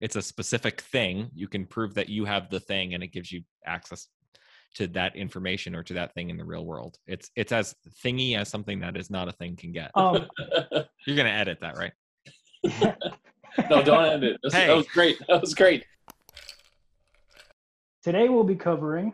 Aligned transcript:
it's 0.00 0.16
a 0.16 0.22
specific 0.22 0.80
thing 0.80 1.30
you 1.34 1.48
can 1.48 1.66
prove 1.66 1.94
that 1.94 2.08
you 2.08 2.24
have 2.24 2.48
the 2.50 2.60
thing 2.60 2.94
and 2.94 3.02
it 3.02 3.08
gives 3.08 3.30
you 3.32 3.42
access 3.66 4.08
to 4.74 4.86
that 4.86 5.16
information 5.16 5.74
or 5.74 5.82
to 5.82 5.94
that 5.94 6.12
thing 6.14 6.30
in 6.30 6.36
the 6.36 6.44
real 6.44 6.64
world 6.64 6.98
it's 7.06 7.30
it's 7.36 7.52
as 7.52 7.74
thingy 8.04 8.36
as 8.36 8.48
something 8.48 8.80
that 8.80 8.96
is 8.96 9.10
not 9.10 9.28
a 9.28 9.32
thing 9.32 9.56
can 9.56 9.72
get 9.72 9.90
Um, 9.94 10.26
you're 11.06 11.16
gonna 11.16 11.28
edit 11.30 11.58
that 11.60 11.76
right 11.78 11.92
no, 13.70 13.82
don't 13.82 14.04
end 14.04 14.24
it. 14.24 14.36
That's- 14.42 14.52
Hey. 14.60 14.66
That 14.68 14.76
was 14.76 14.86
great. 14.88 15.16
That 15.28 15.40
was 15.40 15.54
great. 15.54 15.84
today 18.02 18.28
we'll 18.28 18.44
be 18.44 18.56
covering 18.56 19.12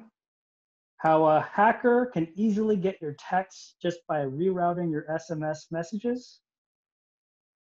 how 0.99 1.27
a 1.27 1.41
hacker 1.53 2.07
can 2.15 2.29
easily 2.35 2.77
get 2.77 3.01
your 3.03 3.15
texts 3.19 3.75
just 3.83 3.99
by 4.09 4.21
rerouting 4.25 4.91
your 4.91 5.05
SMS 5.11 5.71
messages, 5.71 6.41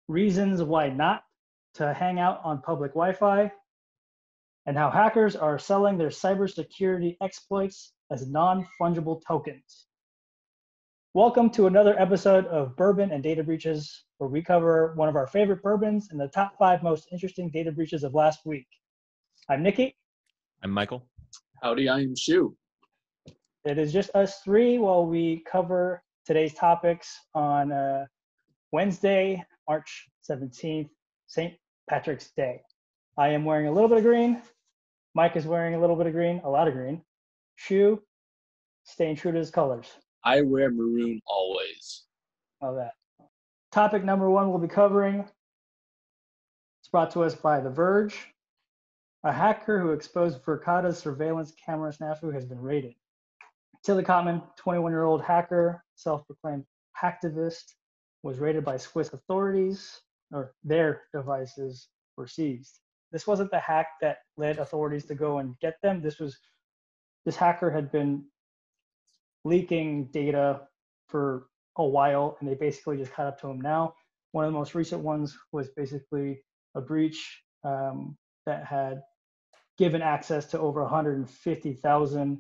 reasons 0.09 0.63
why 0.63 0.89
not 0.89 1.25
to 1.75 1.93
hang 1.93 2.21
out 2.21 2.41
on 2.45 2.63
public 2.63 2.93
Wi-Fi, 2.93 3.51
and 4.67 4.77
how 4.77 4.91
hackers 4.91 5.35
are 5.35 5.59
selling 5.59 5.99
their 5.99 6.09
cybersecurity 6.09 7.17
exploits 7.21 7.93
as 8.11 8.29
non-fungible 8.29 9.21
tokens. 9.27 9.87
Welcome 11.15 11.51
to 11.51 11.67
another 11.67 11.99
episode 12.01 12.47
of 12.47 12.77
Bourbon 12.77 13.11
and 13.11 13.23
Data 13.23 13.43
Breaches, 13.43 14.05
where 14.19 14.31
we 14.31 14.41
cover 14.41 14.95
one 14.95 15.09
of 15.09 15.17
our 15.17 15.27
favorite 15.27 15.63
bourbons 15.63 16.09
and 16.11 16.21
the 16.21 16.29
top 16.29 16.57
five 16.59 16.83
most 16.83 17.09
interesting 17.11 17.51
data 17.51 17.73
breaches 17.73 18.05
of 18.05 18.15
last 18.15 18.41
week. 18.45 18.67
I'm 19.49 19.63
Nikki. 19.63 19.97
i'm 20.63 20.71
michael 20.71 21.07
Howdy, 21.63 21.89
I 21.89 22.01
am 22.01 22.15
Shu. 22.15 22.57
It 23.65 23.79
is 23.79 23.93
just 23.93 24.11
us 24.15 24.41
three 24.41 24.79
while 24.79 25.07
we 25.07 25.43
cover 25.51 26.03
today's 26.27 26.55
topics 26.55 27.19
on 27.35 27.73
uh, 27.73 28.05
Wednesday, 28.71 29.43
March 29.69 30.09
17th, 30.29 30.91
St. 31.27 31.55
Patrick's 31.89 32.31
Day. 32.37 32.63
I 33.17 33.29
am 33.29 33.45
wearing 33.45 33.67
a 33.67 33.73
little 33.73 33.89
bit 33.89 33.99
of 33.99 34.05
green. 34.05 34.43
Mike 35.15 35.37
is 35.37 35.47
wearing 35.47 35.75
a 35.75 35.81
little 35.81 35.97
bit 35.97 36.07
of 36.07 36.13
green, 36.13 36.41
a 36.45 36.51
lot 36.51 36.67
of 36.67 36.75
green. 36.75 37.03
Shu, 37.57 38.03
staying 38.85 39.17
true 39.17 39.33
to 39.33 39.39
his 39.39 39.51
colors. 39.51 39.87
I 40.25 40.41
wear 40.43 40.71
maroon 40.71 41.21
always. 41.27 42.05
All 42.61 42.75
that. 42.75 42.93
Topic 43.71 44.05
number 44.05 44.31
one 44.31 44.51
we'll 44.51 44.59
be 44.59 44.69
covering. 44.69 45.21
It's 46.81 46.89
brought 46.91 47.11
to 47.13 47.23
us 47.23 47.35
by 47.35 47.61
The 47.61 47.71
Verge. 47.71 48.17
A 49.23 49.33
hacker 49.33 49.81
who 49.81 49.93
exposed 49.93 50.43
Verkada's 50.43 50.99
surveillance 50.99 51.53
camera 51.65 51.93
snafu 51.93 52.33
has 52.33 52.45
been 52.45 52.61
raided. 52.61 52.95
Tillie 53.83 54.05
Kottmann, 54.05 54.43
21 54.57 54.93
year 54.93 55.05
old 55.05 55.23
hacker, 55.23 55.85
self 55.95 56.27
proclaimed 56.27 56.65
hacktivist, 57.01 57.75
was 58.23 58.39
raided 58.39 58.65
by 58.65 58.77
Swiss 58.77 59.13
authorities, 59.13 60.01
or 60.35 60.53
their 60.65 61.03
devices 61.13 61.89
were 62.17 62.27
seized. 62.27 62.81
This 63.13 63.27
wasn't 63.27 63.51
the 63.51 63.61
hack 63.61 63.87
that 64.01 64.19
led 64.37 64.59
authorities 64.59 65.05
to 65.07 65.15
go 65.15 65.39
and 65.39 65.59
get 65.61 65.77
them. 65.83 66.03
This 66.03 66.19
was 66.19 66.37
this 67.25 67.37
hacker 67.37 67.71
had 67.71 67.91
been 67.91 68.25
leaking 69.45 70.07
data 70.07 70.63
for 71.09 71.47
a 71.77 71.85
while 71.85 72.37
and 72.41 72.49
they 72.49 72.55
basically 72.55 72.97
just 72.97 73.13
caught 73.13 73.27
up 73.27 73.41
to 73.41 73.49
him 73.49 73.61
now. 73.61 73.95
One 74.33 74.45
of 74.45 74.53
the 74.53 74.59
most 74.59 74.75
recent 74.75 75.03
ones 75.03 75.37
was 75.53 75.69
basically 75.77 76.43
a 76.75 76.81
breach 76.81 77.43
um, 77.63 78.17
that 78.47 78.65
had 78.67 79.01
given 79.79 80.03
access 80.03 80.47
to 80.47 80.59
over 80.59 80.83
150,000 80.83 82.39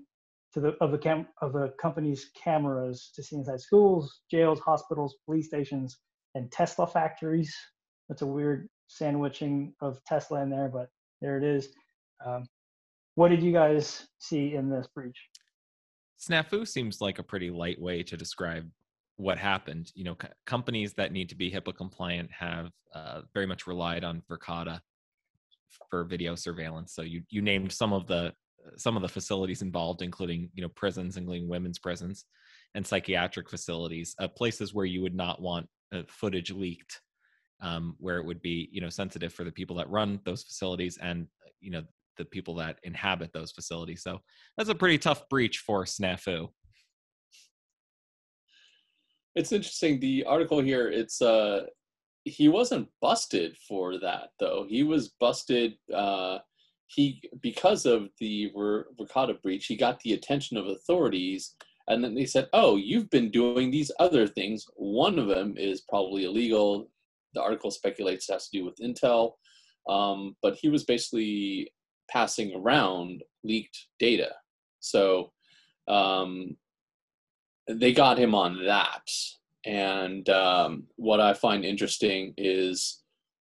to 0.54 0.60
the 0.60 0.76
of 0.80 0.92
the 0.92 0.98
cam 0.98 1.26
of 1.40 1.52
the 1.52 1.72
company's 1.80 2.30
cameras 2.42 3.10
to 3.14 3.22
see 3.22 3.36
inside 3.36 3.60
schools, 3.60 4.20
jails, 4.30 4.60
hospitals, 4.60 5.16
police 5.26 5.48
stations, 5.48 5.98
and 6.34 6.50
Tesla 6.50 6.86
factories. 6.86 7.54
That's 8.08 8.22
a 8.22 8.26
weird 8.26 8.68
sandwiching 8.88 9.74
of 9.80 10.02
Tesla 10.04 10.42
in 10.42 10.50
there, 10.50 10.68
but 10.68 10.88
there 11.20 11.38
it 11.38 11.44
is. 11.44 11.68
Um, 12.24 12.46
what 13.14 13.28
did 13.28 13.42
you 13.42 13.52
guys 13.52 14.06
see 14.18 14.54
in 14.54 14.68
this 14.68 14.86
breach? 14.94 15.18
snafu 16.20 16.66
seems 16.66 17.00
like 17.00 17.18
a 17.18 17.22
pretty 17.22 17.50
light 17.50 17.80
way 17.80 18.02
to 18.02 18.16
describe 18.16 18.68
what 19.16 19.38
happened 19.38 19.90
you 19.94 20.04
know 20.04 20.14
co- 20.14 20.28
companies 20.46 20.92
that 20.94 21.12
need 21.12 21.28
to 21.28 21.34
be 21.34 21.50
hipaa 21.50 21.74
compliant 21.74 22.30
have 22.32 22.70
uh, 22.94 23.22
very 23.32 23.46
much 23.46 23.66
relied 23.66 24.04
on 24.04 24.22
verkada 24.30 24.80
for 25.90 26.04
video 26.04 26.34
surveillance 26.34 26.94
so 26.94 27.02
you 27.02 27.22
you 27.30 27.42
named 27.42 27.70
some 27.70 27.92
of 27.92 28.06
the 28.06 28.32
some 28.76 28.96
of 28.96 29.02
the 29.02 29.08
facilities 29.08 29.62
involved 29.62 30.02
including 30.02 30.48
you 30.54 30.62
know 30.62 30.68
prisons 30.70 31.16
including 31.16 31.48
women's 31.48 31.78
prisons 31.78 32.24
and 32.74 32.86
psychiatric 32.86 33.48
facilities 33.50 34.14
uh, 34.20 34.28
places 34.28 34.72
where 34.72 34.86
you 34.86 35.02
would 35.02 35.14
not 35.14 35.40
want 35.40 35.68
uh, 35.92 36.02
footage 36.08 36.50
leaked 36.50 37.00
um, 37.60 37.96
where 37.98 38.18
it 38.18 38.24
would 38.24 38.42
be 38.42 38.68
you 38.72 38.80
know 38.80 38.88
sensitive 38.88 39.32
for 39.32 39.44
the 39.44 39.52
people 39.52 39.76
that 39.76 39.90
run 39.90 40.20
those 40.24 40.42
facilities 40.42 40.98
and 40.98 41.26
you 41.60 41.70
know 41.70 41.82
the 42.16 42.24
people 42.24 42.54
that 42.54 42.78
inhabit 42.84 43.32
those 43.32 43.50
facilities 43.50 44.02
so 44.02 44.20
that's 44.56 44.70
a 44.70 44.74
pretty 44.74 44.98
tough 44.98 45.28
breach 45.28 45.58
for 45.58 45.84
snafu 45.84 46.48
It's 49.34 49.52
interesting. 49.52 49.98
The 49.98 50.24
article 50.24 50.60
here, 50.60 50.88
it's 50.90 51.20
uh 51.20 51.66
he 52.24 52.48
wasn't 52.48 52.88
busted 53.02 53.56
for 53.68 53.98
that 53.98 54.30
though. 54.38 54.66
He 54.68 54.82
was 54.82 55.10
busted 55.20 55.74
uh 55.92 56.38
he 56.86 57.22
because 57.40 57.86
of 57.86 58.10
the 58.20 58.50
Verkada 58.54 59.40
breach, 59.42 59.66
he 59.66 59.76
got 59.76 60.00
the 60.00 60.12
attention 60.12 60.56
of 60.56 60.66
authorities 60.66 61.56
and 61.88 62.02
then 62.02 62.14
they 62.14 62.24
said, 62.24 62.48
"Oh, 62.52 62.76
you've 62.76 63.10
been 63.10 63.30
doing 63.30 63.70
these 63.70 63.90
other 63.98 64.26
things. 64.26 64.66
One 64.76 65.18
of 65.18 65.26
them 65.28 65.56
is 65.58 65.82
probably 65.82 66.24
illegal." 66.24 66.90
The 67.34 67.42
article 67.42 67.70
speculates 67.70 68.28
it 68.28 68.34
has 68.34 68.48
to 68.48 68.58
do 68.58 68.64
with 68.64 68.76
Intel. 68.78 69.32
Um, 69.88 70.36
but 70.42 70.54
he 70.54 70.68
was 70.68 70.84
basically 70.84 71.70
passing 72.10 72.54
around 72.54 73.22
leaked 73.44 73.86
data. 73.98 74.30
So 74.80 75.32
um, 75.88 76.56
they 77.68 77.92
got 77.92 78.18
him 78.18 78.34
on 78.34 78.64
that. 78.66 79.02
And 79.66 80.28
um, 80.28 80.84
what 80.96 81.20
I 81.20 81.32
find 81.32 81.64
interesting 81.64 82.34
is 82.36 83.02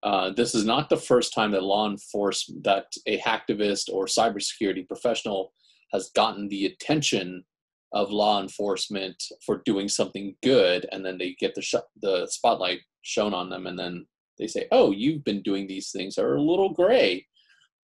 uh, 0.03 0.31
this 0.31 0.55
is 0.55 0.65
not 0.65 0.89
the 0.89 0.97
first 0.97 1.33
time 1.33 1.51
that 1.51 1.63
law 1.63 1.89
enforcement, 1.89 2.63
that 2.63 2.85
a 3.05 3.19
hacktivist 3.19 3.89
or 3.91 4.05
cybersecurity 4.05 4.87
professional 4.87 5.53
has 5.91 6.11
gotten 6.15 6.47
the 6.47 6.65
attention 6.65 7.43
of 7.91 8.11
law 8.11 8.41
enforcement 8.41 9.21
for 9.45 9.61
doing 9.65 9.89
something 9.89 10.35
good, 10.43 10.87
and 10.91 11.03
then 11.03 11.17
they 11.17 11.35
get 11.39 11.55
the 11.55 11.61
sh- 11.61 11.75
the 12.01 12.27
spotlight 12.27 12.79
shown 13.09 13.33
on 13.33 13.49
them, 13.49 13.67
and 13.67 13.77
then 13.77 14.05
they 14.37 14.47
say, 14.47 14.67
"Oh, 14.71 14.91
you've 14.91 15.23
been 15.23 15.41
doing 15.41 15.67
these 15.67 15.91
things 15.91 16.15
that 16.15 16.25
are 16.25 16.35
a 16.35 16.41
little 16.41 16.69
gray. 16.69 17.25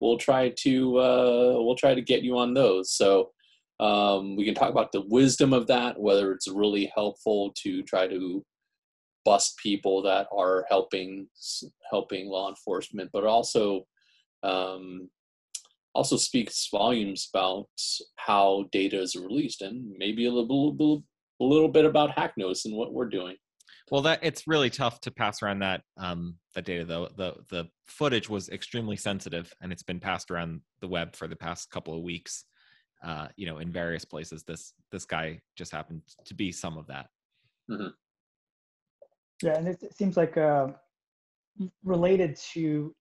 We'll 0.00 0.18
try 0.18 0.50
to 0.64 0.98
uh, 0.98 1.54
we'll 1.58 1.76
try 1.76 1.94
to 1.94 2.02
get 2.02 2.22
you 2.22 2.38
on 2.38 2.54
those." 2.54 2.92
So 2.92 3.30
um, 3.80 4.36
we 4.36 4.44
can 4.44 4.54
talk 4.54 4.70
about 4.70 4.92
the 4.92 5.04
wisdom 5.08 5.52
of 5.52 5.66
that, 5.66 6.00
whether 6.00 6.32
it's 6.32 6.48
really 6.48 6.90
helpful 6.94 7.52
to 7.62 7.82
try 7.82 8.06
to 8.06 8.44
bust 9.24 9.58
people 9.58 10.02
that 10.02 10.28
are 10.32 10.64
helping 10.68 11.28
helping 11.90 12.28
law 12.28 12.48
enforcement, 12.48 13.10
but 13.12 13.24
also 13.24 13.86
um, 14.42 15.10
also 15.94 16.16
speaks 16.16 16.68
volumes 16.70 17.28
about 17.32 17.68
how 18.16 18.66
data 18.70 19.00
is 19.00 19.16
released, 19.16 19.62
and 19.62 19.94
maybe 19.98 20.26
a 20.26 20.32
little, 20.32 20.72
little 20.72 21.04
little 21.40 21.68
bit 21.68 21.84
about 21.84 22.16
Hacknotice 22.16 22.64
and 22.64 22.74
what 22.74 22.94
we're 22.94 23.08
doing. 23.08 23.36
Well, 23.90 24.02
that 24.02 24.18
it's 24.22 24.48
really 24.48 24.70
tough 24.70 25.00
to 25.02 25.10
pass 25.10 25.42
around 25.42 25.60
that 25.60 25.82
um, 25.96 26.36
that 26.54 26.64
data 26.64 26.84
though. 26.84 27.08
The 27.16 27.34
the 27.50 27.68
footage 27.86 28.28
was 28.28 28.48
extremely 28.48 28.96
sensitive, 28.96 29.52
and 29.60 29.72
it's 29.72 29.84
been 29.84 30.00
passed 30.00 30.30
around 30.30 30.60
the 30.80 30.88
web 30.88 31.14
for 31.14 31.28
the 31.28 31.36
past 31.36 31.70
couple 31.70 31.96
of 31.96 32.02
weeks. 32.02 32.44
Uh, 33.04 33.28
you 33.36 33.46
know, 33.46 33.58
in 33.58 33.70
various 33.70 34.04
places. 34.04 34.42
This 34.42 34.72
this 34.90 35.04
guy 35.04 35.40
just 35.54 35.70
happened 35.70 36.02
to 36.24 36.34
be 36.34 36.50
some 36.50 36.78
of 36.78 36.86
that. 36.86 37.06
Yeah, 39.42 39.58
and 39.58 39.68
it, 39.68 39.82
it 39.82 39.94
seems 39.94 40.16
like 40.16 40.36
uh, 40.38 40.68
related 41.84 42.36
to 42.54 42.94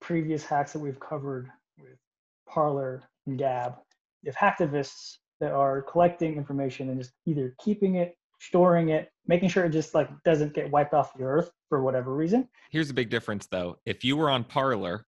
previous 0.00 0.44
hacks 0.44 0.72
that 0.74 0.80
we've 0.80 1.00
covered 1.00 1.48
with 1.78 1.98
Parler 2.46 3.02
and 3.26 3.38
Gab. 3.38 3.76
You 4.22 4.32
have 4.34 4.58
hacktivists 4.58 5.16
that 5.40 5.52
are 5.52 5.82
collecting 5.82 6.36
information 6.36 6.90
and 6.90 7.00
just 7.00 7.12
either 7.26 7.54
keeping 7.64 7.94
it, 7.96 8.17
storing 8.38 8.90
it, 8.90 9.10
making 9.26 9.48
sure 9.48 9.64
it 9.64 9.70
just 9.70 9.94
like 9.94 10.08
doesn't 10.24 10.54
get 10.54 10.70
wiped 10.70 10.94
off 10.94 11.14
the 11.14 11.24
earth 11.24 11.50
for 11.68 11.82
whatever 11.82 12.14
reason. 12.14 12.48
Here's 12.70 12.90
a 12.90 12.94
big 12.94 13.10
difference 13.10 13.46
though. 13.46 13.76
If 13.84 14.04
you 14.04 14.16
were 14.16 14.30
on 14.30 14.44
Parler, 14.44 15.04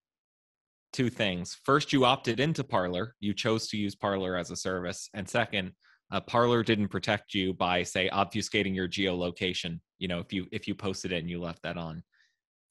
two 0.92 1.10
things. 1.10 1.58
First, 1.64 1.92
you 1.92 2.04
opted 2.04 2.40
into 2.40 2.64
Parler. 2.64 3.14
You 3.20 3.34
chose 3.34 3.68
to 3.68 3.76
use 3.76 3.94
Parler 3.94 4.36
as 4.36 4.50
a 4.50 4.56
service. 4.56 5.08
And 5.14 5.28
second, 5.28 5.72
uh, 6.10 6.20
Parler 6.20 6.62
didn't 6.62 6.88
protect 6.88 7.34
you 7.34 7.54
by 7.54 7.82
say 7.82 8.10
obfuscating 8.12 8.74
your 8.74 8.88
geolocation. 8.88 9.80
You 9.98 10.08
know, 10.08 10.18
if 10.18 10.32
you 10.32 10.46
if 10.50 10.66
you 10.66 10.74
posted 10.74 11.12
it 11.12 11.18
and 11.18 11.30
you 11.30 11.40
left 11.40 11.62
that 11.62 11.76
on. 11.76 12.02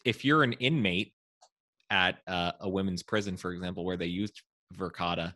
If 0.06 0.26
you're 0.26 0.44
an 0.44 0.54
inmate 0.54 1.14
at 1.90 2.20
uh, 2.28 2.54
a 2.60 2.70
women's 2.70 3.04
prison, 3.04 3.38
for 3.38 3.52
example, 3.52 3.86
where 3.86 3.98
they 3.98 4.06
used 4.08 4.42
Verkada 4.78 5.34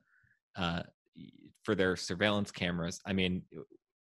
uh, 0.56 0.84
for 1.64 1.76
their 1.76 1.96
surveillance 1.96 2.52
cameras, 2.52 3.00
I 3.06 3.14
mean, 3.14 3.44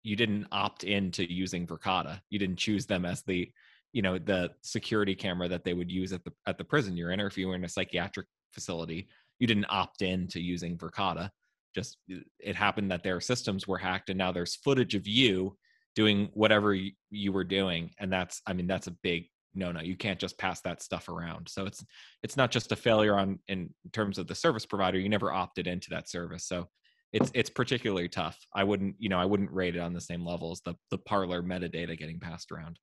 you 0.08 0.16
didn't 0.16 0.46
opt 0.50 0.84
into 0.84 1.30
using 1.30 1.66
Verkada. 1.66 2.20
You 2.30 2.38
didn't 2.38 2.56
choose 2.56 2.86
them 2.86 3.04
as 3.04 3.22
the 3.22 3.52
you 3.92 4.00
know 4.00 4.18
the 4.18 4.50
security 4.62 5.14
camera 5.14 5.48
that 5.48 5.64
they 5.64 5.74
would 5.74 5.90
use 5.90 6.12
at 6.14 6.24
the 6.24 6.32
at 6.46 6.56
the 6.56 6.64
prison 6.64 6.96
you're 6.96 7.10
in 7.10 7.20
or 7.20 7.26
if 7.26 7.36
you 7.36 7.48
were 7.48 7.54
in 7.54 7.64
a 7.64 7.68
psychiatric 7.68 8.26
facility. 8.52 9.08
You 9.38 9.46
didn't 9.46 9.66
opt 9.68 10.00
in 10.00 10.26
to 10.28 10.40
using 10.40 10.78
Verkada. 10.78 11.30
Just 11.74 11.98
it 12.40 12.56
happened 12.56 12.90
that 12.90 13.02
their 13.02 13.20
systems 13.20 13.68
were 13.68 13.76
hacked, 13.76 14.08
and 14.08 14.16
now 14.16 14.32
there's 14.32 14.56
footage 14.56 14.94
of 14.94 15.06
you 15.06 15.56
doing 15.94 16.30
whatever 16.32 16.74
you, 16.74 16.92
you 17.10 17.30
were 17.30 17.44
doing, 17.44 17.90
and 17.98 18.10
that's 18.10 18.40
I 18.46 18.54
mean 18.54 18.66
that's 18.66 18.86
a 18.86 18.96
big 19.02 19.26
no 19.54 19.72
no. 19.72 19.80
You 19.80 19.96
can't 19.96 20.18
just 20.18 20.38
pass 20.38 20.62
that 20.62 20.82
stuff 20.82 21.10
around. 21.10 21.48
So 21.50 21.66
it's 21.66 21.84
it's 22.22 22.36
not 22.36 22.50
just 22.50 22.72
a 22.72 22.76
failure 22.76 23.18
on 23.18 23.40
in 23.48 23.68
terms 23.92 24.16
of 24.16 24.26
the 24.26 24.34
service 24.34 24.64
provider. 24.64 24.98
You 24.98 25.10
never 25.10 25.32
opted 25.32 25.66
into 25.66 25.90
that 25.90 26.08
service, 26.08 26.46
so 26.46 26.68
it's 27.12 27.30
it's 27.34 27.50
particularly 27.50 28.08
tough. 28.08 28.38
I 28.54 28.64
wouldn't 28.64 28.96
you 28.98 29.08
know 29.08 29.18
I 29.18 29.24
wouldn't 29.24 29.50
rate 29.52 29.76
it 29.76 29.80
on 29.80 29.92
the 29.92 30.00
same 30.00 30.26
level 30.26 30.52
as 30.52 30.60
the 30.60 30.74
the 30.90 30.98
parler 30.98 31.42
metadata 31.42 31.98
getting 31.98 32.20
passed 32.20 32.52
around. 32.52 32.78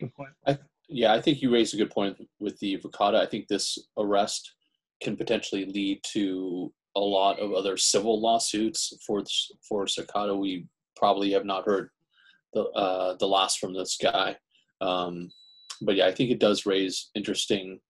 Good 0.00 0.14
point. 0.14 0.58
Yeah, 0.88 1.14
I 1.14 1.20
think 1.20 1.40
you 1.40 1.52
raised 1.52 1.74
a 1.74 1.78
good 1.78 1.90
point 1.90 2.16
with 2.40 2.58
the 2.58 2.78
Verkada. 2.78 3.16
I 3.16 3.26
think 3.26 3.48
this 3.48 3.78
arrest 3.96 4.52
can 5.02 5.16
potentially 5.16 5.64
lead 5.64 6.00
to 6.12 6.72
a 6.96 7.00
lot 7.00 7.38
of 7.38 7.52
other 7.52 7.76
civil 7.76 8.20
lawsuits 8.20 8.92
for 9.06 9.22
for 9.66 9.86
Verkada. 9.86 10.38
We 10.38 10.66
probably 10.96 11.32
have 11.32 11.44
not 11.44 11.64
heard 11.64 11.90
the 12.52 12.64
uh, 12.70 13.16
the 13.18 13.26
last 13.26 13.58
from 13.58 13.72
this 13.72 13.96
guy, 14.02 14.36
um, 14.80 15.30
but 15.82 15.96
yeah, 15.96 16.06
I 16.06 16.12
think 16.12 16.30
it 16.30 16.40
does 16.40 16.66
raise 16.66 17.10
interesting 17.14 17.80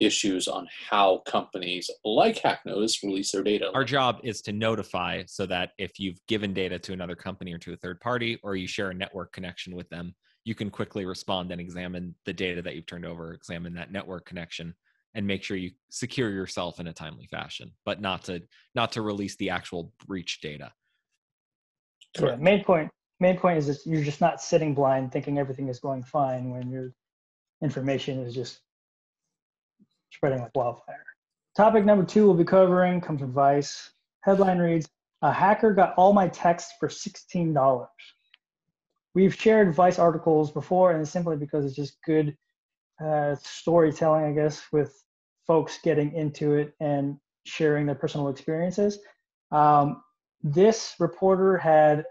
issues 0.00 0.48
on 0.48 0.66
how 0.88 1.22
companies 1.26 1.90
like 2.04 2.36
Hacknotice 2.36 3.02
release 3.02 3.32
their 3.32 3.42
data. 3.42 3.70
Our 3.74 3.84
job 3.84 4.18
is 4.22 4.40
to 4.42 4.52
notify 4.52 5.22
so 5.26 5.46
that 5.46 5.70
if 5.78 5.98
you've 5.98 6.18
given 6.26 6.52
data 6.52 6.78
to 6.80 6.92
another 6.92 7.14
company 7.14 7.52
or 7.52 7.58
to 7.58 7.72
a 7.72 7.76
third 7.76 8.00
party, 8.00 8.38
or 8.42 8.56
you 8.56 8.66
share 8.66 8.90
a 8.90 8.94
network 8.94 9.32
connection 9.32 9.74
with 9.74 9.88
them, 9.90 10.14
you 10.44 10.54
can 10.54 10.70
quickly 10.70 11.06
respond 11.06 11.50
and 11.52 11.60
examine 11.60 12.14
the 12.26 12.32
data 12.32 12.60
that 12.62 12.74
you've 12.74 12.86
turned 12.86 13.06
over, 13.06 13.32
examine 13.32 13.74
that 13.74 13.92
network 13.92 14.26
connection, 14.26 14.74
and 15.14 15.26
make 15.26 15.42
sure 15.42 15.56
you 15.56 15.70
secure 15.90 16.30
yourself 16.30 16.80
in 16.80 16.88
a 16.88 16.92
timely 16.92 17.26
fashion, 17.26 17.70
but 17.84 18.00
not 18.00 18.24
to 18.24 18.42
not 18.74 18.92
to 18.92 19.02
release 19.02 19.36
the 19.36 19.50
actual 19.50 19.92
breach 20.06 20.40
data. 20.40 20.72
Yeah, 22.20 22.36
main 22.36 22.64
point 22.64 22.90
main 23.20 23.38
point 23.38 23.58
is 23.58 23.66
that 23.68 23.78
you're 23.86 24.04
just 24.04 24.20
not 24.20 24.42
sitting 24.42 24.74
blind 24.74 25.12
thinking 25.12 25.38
everything 25.38 25.68
is 25.68 25.78
going 25.78 26.02
fine 26.02 26.50
when 26.50 26.68
your 26.68 26.92
information 27.62 28.20
is 28.20 28.34
just 28.34 28.60
spreading 30.14 30.40
like 30.40 30.54
wildfire. 30.54 31.04
Topic 31.56 31.84
number 31.84 32.04
two 32.04 32.26
we'll 32.26 32.34
be 32.34 32.44
covering 32.44 33.00
comes 33.00 33.20
from 33.20 33.32
Vice. 33.32 33.90
Headline 34.22 34.58
reads, 34.58 34.88
a 35.22 35.32
hacker 35.32 35.72
got 35.72 35.94
all 35.96 36.12
my 36.12 36.28
texts 36.28 36.72
for 36.78 36.88
$16. 36.88 37.86
We've 39.14 39.34
shared 39.34 39.74
Vice 39.74 39.98
articles 39.98 40.50
before, 40.50 40.92
and 40.92 41.00
it's 41.00 41.10
simply 41.10 41.36
because 41.36 41.64
it's 41.64 41.76
just 41.76 41.96
good 42.04 42.36
uh, 43.02 43.36
storytelling, 43.36 44.24
I 44.24 44.32
guess, 44.32 44.62
with 44.72 44.94
folks 45.46 45.78
getting 45.82 46.12
into 46.14 46.54
it 46.54 46.74
and 46.80 47.16
sharing 47.46 47.86
their 47.86 47.94
personal 47.94 48.28
experiences. 48.28 48.98
Um, 49.52 50.02
this 50.42 50.94
reporter 50.98 51.56
had 51.56 52.04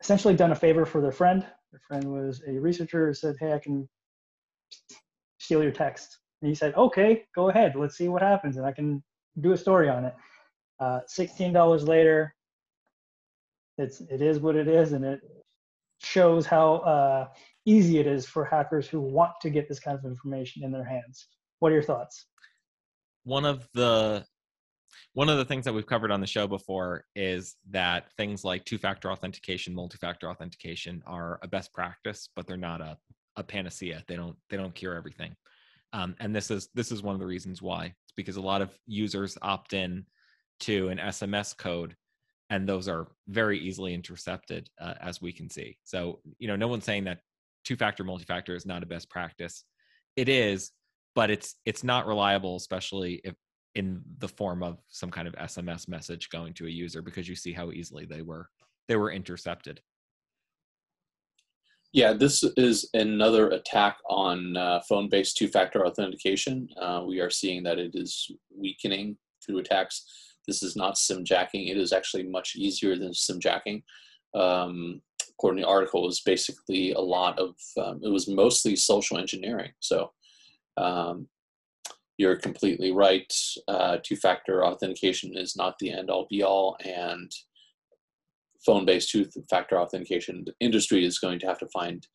essentially 0.00 0.34
done 0.34 0.52
a 0.52 0.56
favor 0.56 0.84
for 0.84 1.00
their 1.00 1.12
friend. 1.12 1.44
Their 1.72 1.80
friend 1.88 2.12
was 2.12 2.42
a 2.46 2.58
researcher, 2.58 3.08
who 3.08 3.14
said, 3.14 3.36
Hey, 3.40 3.52
I 3.52 3.58
can 3.58 3.88
steal 5.38 5.62
your 5.62 5.72
text. 5.72 6.18
And 6.42 6.48
he 6.48 6.54
said, 6.54 6.74
Okay, 6.76 7.24
go 7.34 7.48
ahead. 7.48 7.74
Let's 7.76 7.96
see 7.96 8.08
what 8.08 8.22
happens. 8.22 8.56
And 8.56 8.66
I 8.66 8.72
can 8.72 9.02
do 9.40 9.52
a 9.52 9.56
story 9.56 9.88
on 9.88 10.04
it. 10.04 10.14
Uh, 10.78 11.00
$16 11.08 11.88
later, 11.88 12.34
it's, 13.78 14.00
it 14.02 14.20
is 14.20 14.40
what 14.40 14.56
it 14.56 14.68
is. 14.68 14.92
And 14.92 15.04
it 15.04 15.20
shows 16.02 16.46
how 16.46 16.76
uh, 16.76 17.28
easy 17.64 17.98
it 17.98 18.06
is 18.06 18.26
for 18.26 18.44
hackers 18.44 18.86
who 18.86 19.00
want 19.00 19.32
to 19.42 19.50
get 19.50 19.68
this 19.68 19.80
kind 19.80 19.98
of 19.98 20.04
information 20.04 20.62
in 20.64 20.70
their 20.70 20.84
hands. 20.84 21.28
What 21.58 21.72
are 21.72 21.74
your 21.74 21.82
thoughts? 21.82 22.26
One 23.24 23.44
of 23.44 23.66
the 23.74 24.24
one 25.14 25.28
of 25.28 25.38
the 25.38 25.44
things 25.44 25.64
that 25.64 25.72
we've 25.72 25.86
covered 25.86 26.10
on 26.10 26.20
the 26.20 26.26
show 26.26 26.46
before 26.46 27.04
is 27.14 27.56
that 27.70 28.12
things 28.16 28.44
like 28.44 28.64
two-factor 28.64 29.10
authentication, 29.10 29.74
multi-factor 29.74 30.28
authentication 30.28 31.02
are 31.06 31.38
a 31.42 31.48
best 31.48 31.72
practice, 31.72 32.28
but 32.36 32.46
they're 32.46 32.56
not 32.56 32.80
a, 32.80 32.96
a 33.36 33.42
panacea. 33.42 34.04
They 34.08 34.16
don't 34.16 34.36
they 34.50 34.56
don't 34.56 34.74
cure 34.74 34.94
everything. 34.94 35.34
Um, 35.92 36.14
and 36.20 36.34
this 36.34 36.50
is 36.50 36.68
this 36.74 36.92
is 36.92 37.02
one 37.02 37.14
of 37.14 37.20
the 37.20 37.26
reasons 37.26 37.62
why. 37.62 37.86
It's 37.86 38.12
because 38.16 38.36
a 38.36 38.40
lot 38.40 38.62
of 38.62 38.76
users 38.86 39.38
opt 39.42 39.72
in 39.72 40.04
to 40.60 40.88
an 40.88 40.98
SMS 40.98 41.56
code 41.56 41.96
and 42.48 42.68
those 42.68 42.88
are 42.88 43.08
very 43.28 43.58
easily 43.58 43.92
intercepted 43.92 44.70
uh, 44.80 44.94
as 45.00 45.20
we 45.20 45.32
can 45.32 45.50
see. 45.50 45.78
So 45.84 46.20
you 46.38 46.48
know 46.48 46.56
no 46.56 46.68
one's 46.68 46.84
saying 46.84 47.04
that 47.04 47.20
two 47.64 47.76
factor 47.76 48.04
multi-factor 48.04 48.54
is 48.54 48.66
not 48.66 48.82
a 48.82 48.86
best 48.86 49.10
practice. 49.10 49.64
It 50.16 50.28
is 50.28 50.72
but 51.16 51.30
it's 51.30 51.56
it's 51.64 51.82
not 51.82 52.06
reliable 52.06 52.54
especially 52.54 53.20
if 53.24 53.34
in 53.74 54.00
the 54.18 54.28
form 54.28 54.62
of 54.62 54.78
some 54.88 55.10
kind 55.10 55.26
of 55.26 55.34
sms 55.34 55.88
message 55.88 56.30
going 56.30 56.54
to 56.54 56.66
a 56.66 56.70
user 56.70 57.02
because 57.02 57.28
you 57.28 57.34
see 57.34 57.52
how 57.52 57.72
easily 57.72 58.04
they 58.04 58.22
were 58.22 58.48
they 58.86 58.94
were 58.94 59.10
intercepted 59.10 59.80
yeah 61.96 62.12
this 62.12 62.44
is 62.56 62.88
another 62.94 63.48
attack 63.50 63.96
on 64.08 64.56
uh, 64.56 64.80
phone-based 64.88 65.36
two-factor 65.36 65.84
authentication 65.86 66.68
uh, 66.80 67.02
we 67.04 67.20
are 67.20 67.30
seeing 67.30 67.62
that 67.62 67.78
it 67.78 67.92
is 67.94 68.30
weakening 68.56 69.16
through 69.44 69.58
attacks 69.58 70.04
this 70.46 70.62
is 70.62 70.76
not 70.76 70.94
simjacking. 70.94 71.70
It 71.70 71.76
is 71.76 71.92
actually 71.92 72.24
much 72.24 72.56
easier 72.56 72.96
than 72.96 73.10
simjacking. 73.10 73.82
Um, 74.34 75.02
according 75.30 75.58
to 75.58 75.66
the 75.66 75.68
article, 75.68 76.04
it 76.04 76.06
was 76.06 76.20
basically 76.20 76.92
a 76.92 77.00
lot 77.00 77.38
of, 77.38 77.54
um, 77.82 78.00
it 78.02 78.08
was 78.08 78.28
mostly 78.28 78.76
social 78.76 79.18
engineering. 79.18 79.72
So 79.80 80.12
um, 80.76 81.28
you're 82.16 82.36
completely 82.36 82.92
right. 82.92 83.32
Uh, 83.66 83.98
two-factor 84.02 84.64
authentication 84.64 85.36
is 85.36 85.56
not 85.56 85.78
the 85.78 85.92
end-all 85.92 86.26
be-all, 86.30 86.76
and 86.84 87.30
phone-based 88.66 89.10
two-factor 89.10 89.78
authentication 89.78 90.42
the 90.44 90.52
industry 90.60 91.04
is 91.04 91.18
going 91.18 91.38
to 91.38 91.46
have 91.46 91.58
to 91.58 91.68
find 91.68 92.06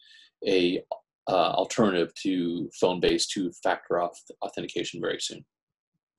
a 0.48 0.84
uh, 1.30 1.52
alternative 1.52 2.14
to 2.16 2.70
phone-based 2.80 3.32
two-factor 3.32 4.02
authentication 4.42 5.00
very 5.00 5.20
soon. 5.20 5.46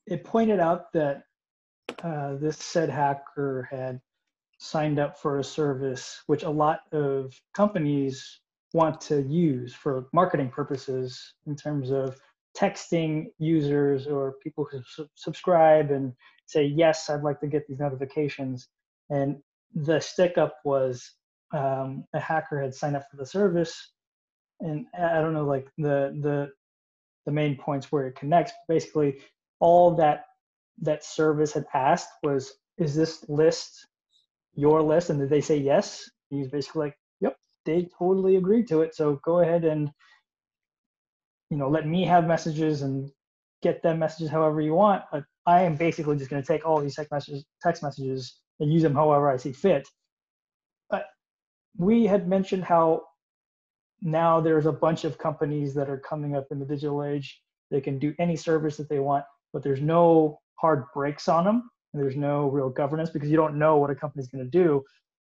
It 0.06 0.24
pointed 0.24 0.58
out 0.58 0.92
that 0.94 1.24
uh, 2.02 2.34
this 2.40 2.56
said 2.56 2.88
hacker 2.88 3.68
had 3.70 4.00
signed 4.58 4.98
up 4.98 5.18
for 5.18 5.38
a 5.38 5.44
service 5.44 6.22
which 6.26 6.44
a 6.44 6.50
lot 6.50 6.80
of 6.92 7.34
companies 7.52 8.40
want 8.72 9.00
to 9.00 9.22
use 9.22 9.74
for 9.74 10.06
marketing 10.12 10.48
purposes 10.48 11.34
in 11.46 11.56
terms 11.56 11.90
of 11.90 12.16
texting 12.56 13.26
users 13.38 14.06
or 14.06 14.34
people 14.42 14.66
who 14.70 14.80
su- 14.86 15.08
subscribe 15.14 15.90
and 15.90 16.12
say 16.46 16.64
yes 16.64 17.10
i'd 17.10 17.22
like 17.22 17.40
to 17.40 17.48
get 17.48 17.66
these 17.66 17.80
notifications 17.80 18.68
and 19.10 19.36
the 19.74 20.00
stick 20.00 20.38
up 20.38 20.56
was 20.64 21.12
um, 21.52 22.04
a 22.14 22.20
hacker 22.20 22.60
had 22.60 22.74
signed 22.74 22.96
up 22.96 23.04
for 23.10 23.16
the 23.16 23.26
service 23.26 23.92
and 24.60 24.86
i 24.98 25.20
don't 25.20 25.34
know 25.34 25.44
like 25.44 25.66
the 25.78 26.16
the 26.22 26.50
the 27.26 27.32
main 27.32 27.56
points 27.56 27.90
where 27.90 28.06
it 28.06 28.16
connects 28.16 28.52
basically 28.68 29.18
all 29.60 29.94
that 29.94 30.24
that 30.80 31.04
service 31.04 31.52
had 31.52 31.64
asked 31.72 32.08
was, 32.22 32.52
is 32.78 32.94
this 32.94 33.24
list 33.28 33.86
your 34.54 34.82
list? 34.82 35.10
And 35.10 35.20
did 35.20 35.30
they 35.30 35.40
say 35.40 35.56
yes? 35.56 36.08
And 36.30 36.40
he's 36.40 36.50
basically 36.50 36.86
like, 36.86 36.96
yep, 37.20 37.36
they 37.64 37.88
totally 37.98 38.36
agreed 38.36 38.68
to 38.68 38.82
it. 38.82 38.94
So 38.94 39.20
go 39.24 39.40
ahead 39.40 39.64
and, 39.64 39.90
you 41.50 41.56
know, 41.56 41.68
let 41.68 41.86
me 41.86 42.04
have 42.04 42.26
messages 42.26 42.82
and 42.82 43.10
get 43.62 43.82
them 43.82 44.00
messages 44.00 44.30
however 44.30 44.60
you 44.60 44.74
want. 44.74 45.04
But 45.12 45.24
I 45.46 45.62
am 45.62 45.76
basically 45.76 46.16
just 46.16 46.30
going 46.30 46.42
to 46.42 46.46
take 46.46 46.66
all 46.66 46.80
these 46.80 46.96
text 46.96 47.12
messages, 47.12 47.44
text 47.62 47.82
messages 47.82 48.40
and 48.62 48.72
use 48.72 48.82
them 48.82 48.94
however 48.94 49.30
I 49.30 49.36
see 49.36 49.52
fit. 49.52 49.86
But 50.88 51.04
we 51.76 52.06
had 52.06 52.26
mentioned 52.26 52.64
how 52.64 53.02
now 54.00 54.40
there's 54.40 54.66
a 54.66 54.72
bunch 54.72 55.04
of 55.04 55.18
companies 55.18 55.74
that 55.74 55.90
are 55.90 55.98
coming 55.98 56.34
up 56.34 56.46
in 56.50 56.58
the 56.58 56.64
digital 56.64 57.04
age. 57.04 57.42
They 57.70 57.82
can 57.82 57.98
do 57.98 58.14
any 58.18 58.36
service 58.36 58.78
that 58.78 58.88
they 58.88 59.00
want, 59.00 59.24
but 59.52 59.62
there's 59.62 59.82
no 59.82 60.40
hard 60.56 60.84
brakes 60.94 61.28
on 61.28 61.44
them 61.44 61.70
there's 61.94 62.16
no 62.16 62.48
real 62.48 62.70
governance 62.70 63.10
because 63.10 63.30
you 63.30 63.36
don't 63.36 63.58
know 63.58 63.76
what 63.76 63.90
a 63.90 63.94
company's 63.94 64.28
going 64.28 64.44
to 64.44 64.50
do 64.50 64.82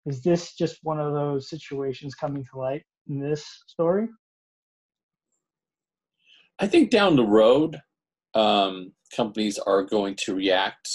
is 0.06 0.22
this 0.22 0.54
just 0.54 0.78
one 0.84 1.00
of 1.00 1.14
those 1.14 1.50
situations 1.50 2.16
coming 2.16 2.44
to 2.44 2.58
light 2.58 2.84
in 3.08 3.20
this 3.20 3.46
story 3.68 4.08
i 6.60 6.68
think 6.68 6.90
down 6.90 7.16
the 7.16 7.24
road 7.24 7.80
um, 8.36 8.92
companies 9.16 9.60
are 9.60 9.84
going 9.84 10.16
to 10.16 10.34
react 10.34 10.90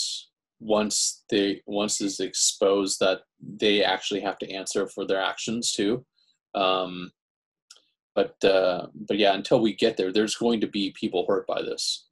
once 0.61 1.23
they 1.31 1.61
once 1.67 2.01
is 2.01 2.19
exposed 2.21 2.99
that 3.01 3.21
they 3.41 3.83
actually 3.85 4.21
have 4.21 4.39
to 4.39 4.51
answer 4.51 4.89
for 4.89 5.07
their 5.07 5.21
actions 5.21 5.73
too 5.73 6.05
um, 6.55 7.11
but 8.15 8.35
uh, 8.45 8.87
but 9.09 9.19
yeah 9.19 9.35
until 9.35 9.61
we 9.61 9.73
get 9.75 9.97
there 9.97 10.13
there's 10.13 10.35
going 10.35 10.61
to 10.61 10.67
be 10.67 10.93
people 10.99 11.25
hurt 11.29 11.47
by 11.47 11.63
this 11.63 12.07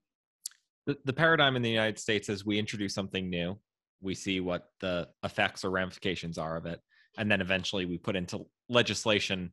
the, 0.87 0.97
the 1.05 1.12
paradigm 1.12 1.57
in 1.57 1.62
the 1.62 1.71
United 1.71 1.99
States 1.99 2.29
is 2.29 2.47
we 2.47 2.61
introduce 2.61 2.95
something 2.95 3.29
new, 3.29 3.59
we 4.00 4.15
see 4.15 4.38
what 4.38 4.69
the 4.81 5.09
effects 5.25 5.65
or 5.65 5.71
ramifications 5.71 6.38
are 6.38 6.57
of 6.57 6.65
it, 6.65 6.79
and 7.19 7.29
then 7.29 7.41
eventually 7.41 7.87
we 7.87 7.99
put 7.99 8.15
into 8.15 8.47
legislation. 8.69 9.50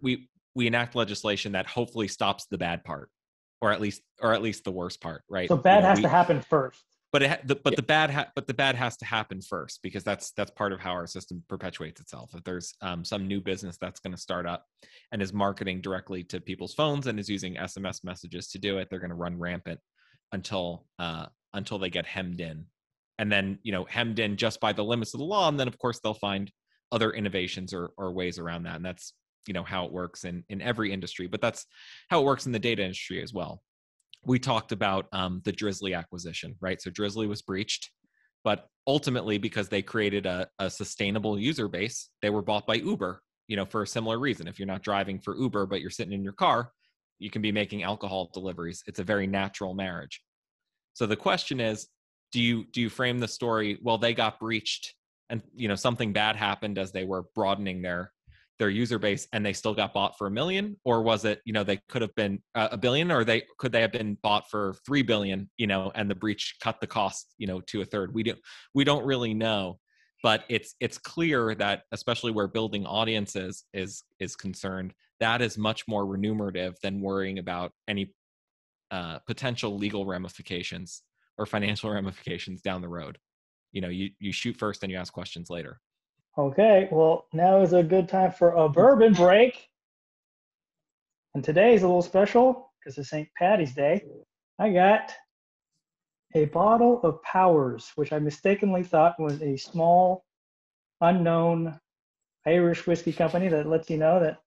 We 0.00 0.30
we 0.54 0.66
enact 0.66 0.94
legislation 0.94 1.52
that 1.52 1.66
hopefully 1.66 2.08
stops 2.08 2.46
the 2.50 2.56
bad 2.56 2.84
part. 2.84 3.10
or 3.60 3.70
at 3.70 3.82
least 3.82 4.00
or 4.22 4.32
at 4.32 4.40
least 4.40 4.64
the 4.64 4.70
worst 4.72 5.02
part, 5.02 5.24
right? 5.28 5.46
So 5.48 5.56
You 5.56 5.62
bad 5.62 5.82
know, 5.82 5.88
has 5.90 5.96
we- 5.98 6.02
to 6.04 6.08
happen 6.08 6.40
first. 6.40 6.82
But 7.14 7.22
it 7.22 7.46
the, 7.46 7.54
but 7.54 7.74
Yeah. 7.74 7.76
the 7.76 7.82
bad 7.84 8.10
ha- 8.10 8.32
but 8.34 8.48
the 8.48 8.54
bad 8.54 8.74
has 8.74 8.96
to 8.96 9.04
happen 9.04 9.40
first 9.40 9.80
because 9.84 10.02
that's 10.02 10.32
that's 10.32 10.50
part 10.50 10.72
of 10.72 10.80
how 10.80 10.90
our 10.90 11.06
system 11.06 11.44
perpetuates 11.48 12.00
itself. 12.00 12.34
If 12.34 12.42
there's 12.42 12.74
um, 12.80 13.04
some 13.04 13.28
new 13.28 13.40
business 13.40 13.78
that's 13.80 14.00
going 14.00 14.16
to 14.16 14.20
start 14.20 14.46
up 14.46 14.66
and 15.12 15.22
is 15.22 15.32
marketing 15.32 15.80
directly 15.80 16.24
to 16.24 16.40
people's 16.40 16.74
phones 16.74 17.06
and 17.06 17.20
is 17.20 17.28
using 17.28 17.54
sms 17.54 18.02
messages 18.02 18.48
to 18.48 18.58
do 18.58 18.78
it 18.78 18.88
they're 18.90 18.98
going 18.98 19.10
to 19.10 19.14
run 19.14 19.38
rampant 19.38 19.78
until 20.32 20.86
uh, 20.98 21.26
until 21.52 21.78
they 21.78 21.88
get 21.88 22.04
hemmed 22.04 22.40
in. 22.40 22.66
And 23.20 23.30
then 23.30 23.60
you 23.62 23.70
know 23.70 23.84
hemmed 23.84 24.18
in 24.18 24.36
just 24.36 24.58
by 24.58 24.72
the 24.72 24.82
limits 24.82 25.14
of 25.14 25.18
the 25.18 25.24
law 25.24 25.48
and 25.48 25.58
then 25.58 25.68
of 25.68 25.78
course 25.78 26.00
they'll 26.00 26.14
find 26.14 26.50
other 26.90 27.12
innovations 27.12 27.72
or, 27.72 27.92
or 27.96 28.12
ways 28.12 28.40
around 28.40 28.64
that. 28.64 28.74
And 28.74 28.84
that's 28.84 29.12
you 29.46 29.54
know 29.54 29.62
how 29.62 29.84
it 29.84 29.92
works 29.92 30.24
in 30.24 30.42
in 30.48 30.60
every 30.60 30.92
industry 30.92 31.28
but 31.28 31.40
that's 31.40 31.64
how 32.10 32.22
it 32.22 32.24
works 32.24 32.46
in 32.46 32.50
the 32.50 32.58
data 32.58 32.82
industry 32.82 33.22
as 33.22 33.32
well 33.32 33.62
we 34.26 34.38
talked 34.38 34.72
about 34.72 35.06
um, 35.12 35.40
the 35.44 35.52
Drizzly 35.52 35.94
acquisition, 35.94 36.54
right? 36.60 36.80
So 36.80 36.90
Drizzly 36.90 37.26
was 37.26 37.42
breached, 37.42 37.90
but 38.42 38.68
ultimately 38.86 39.38
because 39.38 39.68
they 39.68 39.82
created 39.82 40.26
a, 40.26 40.48
a 40.58 40.70
sustainable 40.70 41.38
user 41.38 41.68
base, 41.68 42.10
they 42.22 42.30
were 42.30 42.42
bought 42.42 42.66
by 42.66 42.74
Uber. 42.74 43.20
You 43.46 43.56
know, 43.56 43.66
for 43.66 43.82
a 43.82 43.86
similar 43.86 44.18
reason. 44.18 44.48
If 44.48 44.58
you're 44.58 44.66
not 44.66 44.82
driving 44.82 45.18
for 45.18 45.36
Uber, 45.36 45.66
but 45.66 45.82
you're 45.82 45.90
sitting 45.90 46.14
in 46.14 46.24
your 46.24 46.32
car, 46.32 46.70
you 47.18 47.28
can 47.28 47.42
be 47.42 47.52
making 47.52 47.82
alcohol 47.82 48.30
deliveries. 48.32 48.82
It's 48.86 49.00
a 49.00 49.04
very 49.04 49.26
natural 49.26 49.74
marriage. 49.74 50.22
So 50.94 51.04
the 51.04 51.16
question 51.16 51.60
is, 51.60 51.88
do 52.32 52.40
you 52.40 52.64
do 52.72 52.80
you 52.80 52.88
frame 52.88 53.18
the 53.18 53.28
story? 53.28 53.78
Well, 53.82 53.98
they 53.98 54.14
got 54.14 54.40
breached, 54.40 54.94
and 55.28 55.42
you 55.54 55.68
know 55.68 55.74
something 55.74 56.14
bad 56.14 56.36
happened 56.36 56.78
as 56.78 56.90
they 56.90 57.04
were 57.04 57.26
broadening 57.34 57.82
their 57.82 58.13
their 58.58 58.70
user 58.70 58.98
base 58.98 59.26
and 59.32 59.44
they 59.44 59.52
still 59.52 59.74
got 59.74 59.92
bought 59.92 60.16
for 60.16 60.26
a 60.26 60.30
million? 60.30 60.76
Or 60.84 61.02
was 61.02 61.24
it 61.24 61.40
you 61.44 61.52
know 61.52 61.64
they 61.64 61.80
could 61.88 62.02
have 62.02 62.14
been 62.14 62.42
uh, 62.54 62.68
a 62.72 62.76
billion? 62.76 63.10
Or 63.10 63.24
they 63.24 63.44
could 63.58 63.72
they 63.72 63.80
have 63.80 63.92
been 63.92 64.16
bought 64.22 64.50
for 64.50 64.74
3 64.86 65.02
billion 65.02 65.50
you 65.56 65.66
know 65.66 65.92
and 65.94 66.10
the 66.10 66.14
breach 66.14 66.56
cut 66.62 66.80
the 66.80 66.86
cost 66.86 67.34
you 67.38 67.46
know 67.46 67.60
to 67.68 67.82
a 67.82 67.84
third? 67.84 68.14
We 68.14 68.22
don't 68.22 68.38
we 68.74 68.84
don't 68.84 69.04
really 69.04 69.34
know. 69.34 69.78
But 70.22 70.44
it's 70.48 70.74
it's 70.80 70.96
clear 70.96 71.54
that 71.56 71.82
especially 71.92 72.32
where 72.32 72.48
building 72.48 72.86
audiences 72.86 73.64
is 73.74 74.02
is 74.20 74.36
concerned 74.36 74.94
that 75.20 75.40
is 75.40 75.56
much 75.56 75.86
more 75.86 76.06
remunerative 76.06 76.74
than 76.82 77.00
worrying 77.00 77.38
about 77.38 77.72
any 77.88 78.12
uh, 78.90 79.18
potential 79.26 79.76
legal 79.76 80.06
ramifications 80.06 81.02
or 81.38 81.46
financial 81.46 81.90
ramifications 81.90 82.60
down 82.62 82.80
the 82.80 82.88
road. 82.88 83.18
You 83.72 83.80
know 83.80 83.88
you 83.88 84.10
you 84.18 84.32
shoot 84.32 84.56
first 84.56 84.82
and 84.82 84.92
you 84.92 84.98
ask 84.98 85.12
questions 85.12 85.50
later 85.50 85.80
Okay, 86.36 86.88
well, 86.90 87.26
now 87.32 87.60
is 87.60 87.72
a 87.72 87.82
good 87.82 88.08
time 88.08 88.32
for 88.32 88.50
a 88.50 88.68
bourbon 88.68 89.12
break. 89.12 89.68
And 91.34 91.44
today 91.44 91.74
is 91.74 91.82
a 91.82 91.86
little 91.86 92.02
special 92.02 92.72
because 92.78 92.98
it's 92.98 93.10
St. 93.10 93.28
Patty's 93.38 93.72
Day. 93.72 94.04
I 94.58 94.72
got 94.72 95.12
a 96.34 96.46
bottle 96.46 97.00
of 97.02 97.22
Powers, 97.22 97.92
which 97.94 98.12
I 98.12 98.18
mistakenly 98.18 98.82
thought 98.82 99.18
was 99.20 99.40
a 99.42 99.56
small, 99.56 100.24
unknown 101.00 101.78
Irish 102.46 102.86
whiskey 102.86 103.12
company 103.12 103.48
that 103.48 103.68
lets 103.68 103.88
you 103.88 103.98
know 103.98 104.18
that 104.18 104.38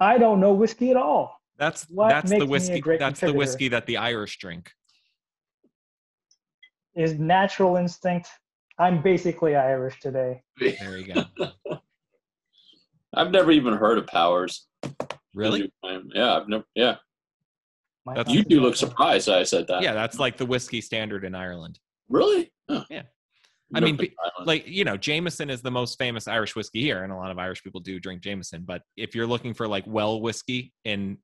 I 0.00 0.18
don't 0.18 0.38
know 0.38 0.52
whiskey 0.52 0.90
at 0.90 0.96
all. 0.96 1.40
That's 1.56 1.84
What 1.84 2.10
that's 2.10 2.30
the 2.30 2.40
makes 2.40 2.40
me 2.40 2.46
a 2.46 2.50
whiskey. 2.50 2.96
That's 2.98 3.20
the 3.20 3.32
whiskey 3.32 3.68
that 3.68 3.86
the 3.86 3.96
Irish 3.96 4.38
drink. 4.38 4.70
Is 6.94 7.18
natural 7.18 7.76
instinct. 7.76 8.28
I'm 8.78 9.02
basically 9.02 9.54
Irish 9.56 10.00
today. 10.00 10.42
There 10.58 10.98
you 10.98 11.12
go. 11.12 11.24
I've 13.14 13.30
never 13.30 13.50
even 13.50 13.74
heard 13.74 13.98
of 13.98 14.06
Powers. 14.06 14.66
Really? 15.34 15.70
Yeah, 16.14 16.36
I've 16.36 16.48
never. 16.48 16.64
Yeah, 16.74 16.96
That's- 18.06 18.34
you 18.34 18.42
do 18.42 18.60
look 18.60 18.76
surprised 18.76 19.28
that 19.28 19.38
I 19.38 19.42
said 19.44 19.66
that. 19.68 19.82
Yeah, 19.82 19.94
that's 19.94 20.18
like 20.18 20.36
the 20.36 20.46
whiskey 20.46 20.80
standard 20.80 21.24
in 21.24 21.34
Ireland. 21.34 21.78
Really? 22.08 22.52
Huh. 22.68 22.84
Yeah. 22.90 23.02
I've 23.74 23.82
mean, 23.82 23.96
been 23.96 24.06
be- 24.06 24.08
to 24.10 24.14
Ireland. 24.22 24.46
Like 24.46 24.66
you 24.66 24.84
know, 24.84 24.96
Jameson 24.96 25.48
is 25.50 25.62
the 25.62 25.70
most 25.70 25.98
famous 25.98 26.28
Irish 26.28 26.54
whiskey 26.54 26.82
here, 26.82 27.04
and 27.04 27.12
a 27.12 27.16
lot 27.16 27.30
of 27.30 27.38
Irish 27.38 27.62
people 27.62 27.80
do 27.80 27.98
drink 28.00 28.22
Jameson. 28.22 28.64
But 28.66 28.82
if 28.96 29.14
you're 29.14 29.26
looking 29.26 29.54
for 29.54 29.66
like 29.68 29.84
well 29.86 30.20
whiskey 30.20 30.72
in 30.84 31.18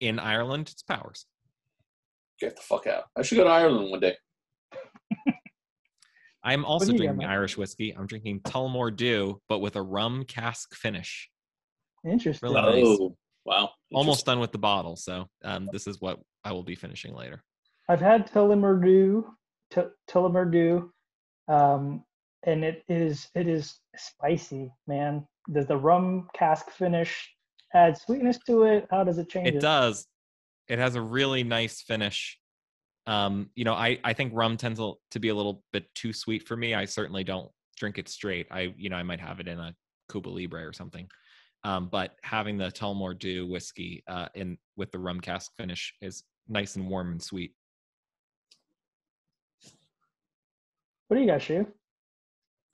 in 0.00 0.18
Ireland, 0.18 0.68
it's 0.72 0.82
Powers. 0.82 1.26
get 2.40 2.56
the 2.56 2.62
fuck 2.62 2.86
out. 2.88 3.04
I 3.16 3.22
should 3.22 3.36
go 3.36 3.44
to 3.44 3.50
Ireland 3.50 3.90
one 3.90 4.00
day. 4.00 4.16
I'm 6.44 6.64
also 6.64 6.86
do 6.86 6.92
got, 6.92 6.98
drinking 6.98 7.24
Irish 7.24 7.56
whiskey. 7.56 7.94
I'm 7.96 8.06
drinking 8.06 8.40
Tullamore 8.40 8.94
Dew, 8.94 9.40
but 9.48 9.60
with 9.60 9.76
a 9.76 9.82
rum 9.82 10.24
cask 10.24 10.74
finish. 10.74 11.28
Interesting. 12.04 12.52
Really 12.52 12.82
nice. 12.82 12.98
Oh, 13.00 13.16
wow. 13.44 13.70
Almost 13.94 14.26
done 14.26 14.40
with 14.40 14.52
the 14.52 14.58
bottle, 14.58 14.96
so 14.96 15.28
um, 15.44 15.68
this 15.72 15.86
is 15.86 16.00
what 16.00 16.18
I 16.44 16.52
will 16.52 16.64
be 16.64 16.74
finishing 16.74 17.14
later. 17.14 17.42
I've 17.88 18.00
had 18.00 18.30
Tullamore 18.32 18.82
Dew, 18.84 19.26
T- 19.70 19.82
Tullamore 20.10 20.50
Dew, 20.50 20.92
um, 21.48 22.04
and 22.44 22.64
it 22.64 22.82
is 22.88 23.28
it 23.34 23.46
is 23.48 23.78
spicy, 23.96 24.72
man. 24.86 25.26
Does 25.52 25.66
the 25.66 25.76
rum 25.76 26.28
cask 26.34 26.70
finish 26.70 27.30
add 27.74 27.96
sweetness 27.98 28.38
to 28.46 28.64
it? 28.64 28.86
How 28.90 29.04
does 29.04 29.18
it 29.18 29.28
change 29.28 29.48
it? 29.48 29.56
It 29.56 29.60
does. 29.60 30.06
It 30.68 30.78
has 30.78 30.94
a 30.94 31.02
really 31.02 31.44
nice 31.44 31.82
finish. 31.82 32.38
Um, 33.06 33.50
you 33.54 33.64
know, 33.64 33.74
I 33.74 33.98
I 34.04 34.12
think 34.12 34.32
rum 34.34 34.56
tends 34.56 34.78
to 34.78 34.94
to 35.10 35.18
be 35.18 35.28
a 35.28 35.34
little 35.34 35.62
bit 35.72 35.92
too 35.94 36.12
sweet 36.12 36.46
for 36.46 36.56
me. 36.56 36.74
I 36.74 36.84
certainly 36.84 37.24
don't 37.24 37.50
drink 37.76 37.98
it 37.98 38.08
straight. 38.08 38.46
I 38.50 38.74
you 38.76 38.88
know 38.90 38.96
I 38.96 39.02
might 39.02 39.20
have 39.20 39.40
it 39.40 39.48
in 39.48 39.58
a 39.58 39.74
Cuba 40.10 40.28
Libre 40.28 40.66
or 40.66 40.72
something. 40.72 41.08
Um, 41.64 41.88
but 41.90 42.16
having 42.22 42.58
the 42.58 42.66
Tullamore 42.68 43.18
Dew 43.18 43.46
whiskey 43.46 44.02
uh, 44.08 44.26
in 44.34 44.58
with 44.76 44.90
the 44.90 44.98
rum 44.98 45.20
cask 45.20 45.52
finish 45.56 45.94
is 46.00 46.24
nice 46.48 46.76
and 46.76 46.88
warm 46.88 47.12
and 47.12 47.22
sweet. 47.22 47.54
What 51.08 51.16
do 51.16 51.20
you 51.20 51.28
got, 51.28 51.42
Shu? 51.42 51.66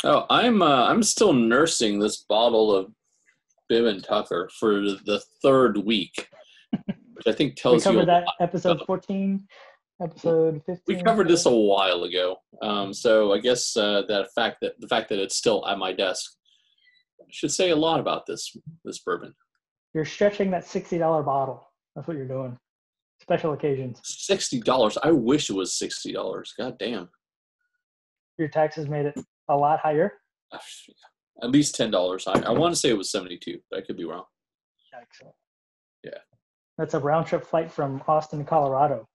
Oh, 0.04 0.26
I'm 0.30 0.62
uh, 0.62 0.86
I'm 0.86 1.02
still 1.02 1.32
nursing 1.32 1.98
this 1.98 2.18
bottle 2.28 2.74
of 2.74 2.92
Bib 3.68 3.84
and 3.84 4.02
Tucker 4.02 4.48
for 4.58 4.74
the 4.80 5.20
third 5.42 5.76
week, 5.78 6.28
which 6.86 7.26
I 7.26 7.32
think 7.32 7.52
We 7.52 7.54
tells 7.56 7.84
you. 7.84 7.90
a 7.90 7.94
covered 7.94 8.08
that 8.08 8.24
episode 8.40 8.80
14, 8.86 9.44
episode 10.02 10.62
15. 10.66 10.96
We 10.96 11.02
covered 11.02 11.28
this 11.28 11.46
a 11.46 11.50
while 11.50 12.04
ago, 12.04 12.36
um, 12.62 12.92
so 12.92 13.32
I 13.32 13.38
guess 13.38 13.76
uh, 13.76 14.02
that 14.08 14.28
fact 14.34 14.58
that 14.62 14.74
the 14.80 14.88
fact 14.88 15.08
that 15.10 15.18
it's 15.18 15.36
still 15.36 15.66
at 15.66 15.78
my 15.78 15.92
desk 15.92 16.32
should 17.30 17.52
say 17.52 17.70
a 17.70 17.76
lot 17.76 18.00
about 18.00 18.26
this 18.26 18.56
this 18.84 18.98
bourbon. 18.98 19.34
You're 19.94 20.04
stretching 20.04 20.50
that 20.50 20.64
$60 20.64 21.00
bottle. 21.24 21.68
That's 21.94 22.06
what 22.06 22.16
you're 22.16 22.28
doing. 22.28 22.56
Special 23.20 23.52
occasions. 23.52 24.00
Sixty 24.04 24.60
dollars. 24.60 24.96
I 25.02 25.10
wish 25.10 25.50
it 25.50 25.54
was 25.54 25.74
sixty 25.76 26.12
dollars. 26.12 26.54
God 26.56 26.78
damn. 26.78 27.08
Your 28.38 28.48
taxes 28.48 28.88
made 28.88 29.06
it 29.06 29.18
a 29.48 29.56
lot 29.56 29.80
higher. 29.80 30.12
At 31.42 31.50
least 31.50 31.74
ten 31.74 31.90
dollars. 31.90 32.26
I, 32.26 32.40
I 32.40 32.50
want 32.50 32.74
to 32.74 32.80
say 32.80 32.90
it 32.90 32.96
was 32.96 33.10
seventy-two, 33.10 33.58
but 33.70 33.80
I 33.80 33.82
could 33.82 33.96
be 33.96 34.04
wrong. 34.04 34.24
Excellent. 34.94 35.34
Yeah. 36.04 36.18
That's 36.78 36.94
a 36.94 37.00
round 37.00 37.26
trip 37.26 37.44
flight 37.44 37.70
from 37.70 38.02
Austin, 38.06 38.44
Colorado. 38.44 39.08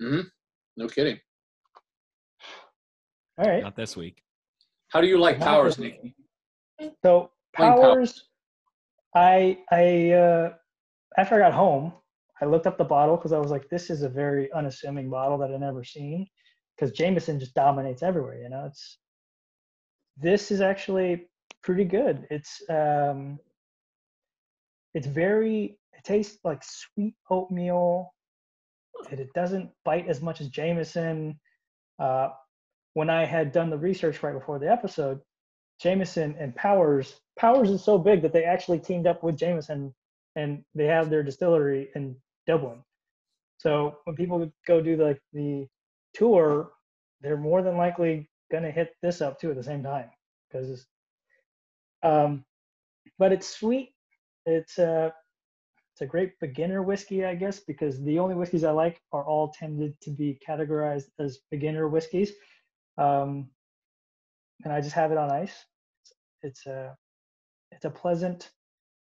No 0.00 0.88
kidding. 0.88 1.18
All 3.38 3.48
right. 3.50 3.62
Not 3.62 3.76
this 3.76 3.96
week. 3.96 4.22
How 4.88 5.00
do 5.00 5.06
you 5.06 5.18
like 5.18 5.38
Wow. 5.38 5.46
Powers, 5.46 5.78
Nikki? 5.78 6.14
So 7.04 7.30
Plain 7.54 7.72
Pow- 7.72 7.80
powers, 7.80 8.28
I 9.14 9.58
I 9.70 10.10
uh, 10.10 10.54
after 11.16 11.36
I 11.36 11.38
got 11.38 11.52
home, 11.52 11.92
I 12.40 12.46
looked 12.46 12.66
up 12.66 12.78
the 12.78 12.84
bottle 12.84 13.16
because 13.16 13.32
I 13.32 13.38
was 13.38 13.50
like, 13.50 13.68
this 13.68 13.90
is 13.90 14.02
a 14.02 14.08
very 14.08 14.50
unassuming 14.52 15.08
bottle 15.10 15.38
that 15.38 15.50
I 15.52 15.56
never 15.56 15.84
seen. 15.84 16.26
Because 16.76 16.92
Jameson 16.92 17.38
just 17.38 17.54
dominates 17.54 18.02
everywhere, 18.02 18.40
you 18.42 18.48
know. 18.48 18.64
It's 18.66 18.98
this 20.16 20.50
is 20.50 20.60
actually 20.60 21.28
pretty 21.62 21.84
good. 21.84 22.26
It's 22.30 22.62
um, 22.68 23.38
it's 24.94 25.06
very. 25.06 25.78
It 25.92 26.04
tastes 26.04 26.38
like 26.44 26.62
sweet 26.64 27.14
oatmeal. 27.30 28.12
And 29.10 29.20
it 29.20 29.32
doesn't 29.34 29.70
bite 29.84 30.08
as 30.08 30.22
much 30.22 30.40
as 30.40 30.48
Jameson. 30.48 31.38
Uh, 31.98 32.30
when 32.94 33.10
I 33.10 33.24
had 33.24 33.52
done 33.52 33.70
the 33.70 33.78
research 33.78 34.22
right 34.22 34.34
before 34.34 34.58
the 34.58 34.70
episode, 34.70 35.20
Jameson 35.80 36.36
and 36.38 36.54
Powers. 36.54 37.20
Powers 37.38 37.70
is 37.70 37.82
so 37.82 37.98
big 37.98 38.22
that 38.22 38.32
they 38.32 38.44
actually 38.44 38.78
teamed 38.78 39.06
up 39.06 39.22
with 39.22 39.36
Jameson 39.36 39.94
and 40.36 40.64
they 40.74 40.86
have 40.86 41.10
their 41.10 41.22
distillery 41.22 41.90
in 41.94 42.16
Dublin. 42.46 42.82
So 43.58 43.98
when 44.04 44.16
people 44.16 44.52
go 44.66 44.80
do 44.80 44.96
like 44.96 45.20
the 45.32 45.66
tour, 46.14 46.72
they're 47.20 47.36
more 47.36 47.62
than 47.62 47.76
likely 47.76 48.28
gonna 48.50 48.70
hit 48.70 48.94
this 49.02 49.20
up 49.20 49.40
too 49.40 49.50
at 49.50 49.56
the 49.56 49.62
same 49.62 49.82
time 49.82 50.10
because 50.50 50.86
um 52.02 52.44
but 53.18 53.32
it's 53.32 53.48
sweet. 53.48 53.94
It's 54.46 54.78
uh 54.78 55.10
it's 55.92 56.00
a 56.00 56.06
great 56.06 56.40
beginner 56.40 56.82
whiskey, 56.82 57.26
I 57.26 57.34
guess, 57.34 57.60
because 57.60 58.02
the 58.02 58.18
only 58.18 58.34
whiskeys 58.34 58.64
I 58.64 58.70
like 58.70 59.02
are 59.12 59.24
all 59.24 59.52
tended 59.52 59.94
to 60.00 60.10
be 60.10 60.38
categorized 60.46 61.10
as 61.18 61.40
beginner 61.50 61.86
whiskeys. 61.86 62.32
Um, 62.96 63.50
and 64.64 64.72
I 64.72 64.80
just 64.80 64.94
have 64.94 65.12
it 65.12 65.18
on 65.18 65.30
ice. 65.30 65.66
It's, 66.02 66.14
it's 66.42 66.66
a 66.66 66.96
it's 67.72 67.84
a 67.84 67.90
pleasant 67.90 68.50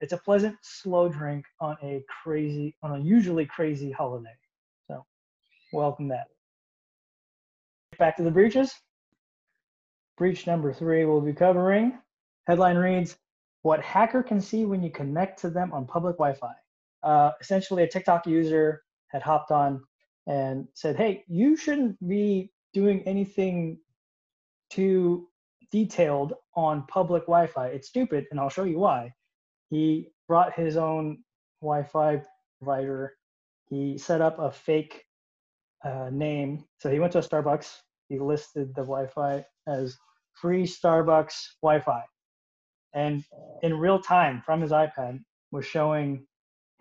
it's 0.00 0.12
a 0.12 0.16
pleasant 0.16 0.56
slow 0.62 1.08
drink 1.08 1.44
on 1.60 1.76
a 1.84 2.02
crazy 2.22 2.74
on 2.82 2.92
a 2.92 2.98
usually 2.98 3.46
crazy 3.46 3.92
holiday. 3.92 4.34
So 4.88 5.04
welcome 5.72 6.08
that. 6.08 6.26
Back 7.96 8.16
to 8.16 8.24
the 8.24 8.30
breaches. 8.30 8.74
Breach 10.18 10.48
number 10.48 10.72
three 10.72 11.04
we'll 11.04 11.20
be 11.20 11.32
covering. 11.32 11.96
Headline 12.48 12.76
reads 12.76 13.16
What 13.62 13.80
hacker 13.82 14.24
can 14.24 14.40
see 14.40 14.64
when 14.64 14.82
you 14.82 14.90
connect 14.90 15.40
to 15.42 15.50
them 15.50 15.72
on 15.72 15.86
public 15.86 16.16
Wi 16.16 16.34
Fi. 16.34 16.52
Uh, 17.02 17.32
essentially, 17.40 17.82
a 17.82 17.88
TikTok 17.88 18.26
user 18.26 18.82
had 19.08 19.22
hopped 19.22 19.50
on 19.50 19.82
and 20.26 20.68
said, 20.74 20.96
Hey, 20.96 21.24
you 21.28 21.56
shouldn't 21.56 21.96
be 22.08 22.52
doing 22.72 23.02
anything 23.06 23.78
too 24.70 25.28
detailed 25.70 26.34
on 26.54 26.86
public 26.86 27.22
Wi 27.24 27.46
Fi. 27.46 27.68
It's 27.68 27.88
stupid, 27.88 28.26
and 28.30 28.38
I'll 28.38 28.48
show 28.48 28.64
you 28.64 28.78
why. 28.78 29.12
He 29.70 30.08
brought 30.28 30.54
his 30.54 30.76
own 30.76 31.18
Wi 31.60 31.82
Fi 31.82 32.22
provider, 32.58 33.14
he 33.68 33.98
set 33.98 34.20
up 34.20 34.38
a 34.38 34.50
fake 34.50 35.04
uh, 35.84 36.10
name. 36.12 36.64
So 36.78 36.90
he 36.90 37.00
went 37.00 37.12
to 37.12 37.18
a 37.18 37.22
Starbucks, 37.22 37.74
he 38.08 38.18
listed 38.18 38.68
the 38.74 38.82
Wi 38.82 39.06
Fi 39.06 39.44
as 39.66 39.96
free 40.34 40.64
Starbucks 40.64 41.34
Wi 41.62 41.80
Fi. 41.80 42.02
And 42.94 43.24
in 43.62 43.78
real 43.78 43.98
time 44.00 44.42
from 44.44 44.60
his 44.60 44.70
iPad 44.70 45.20
was 45.50 45.64
showing, 45.64 46.26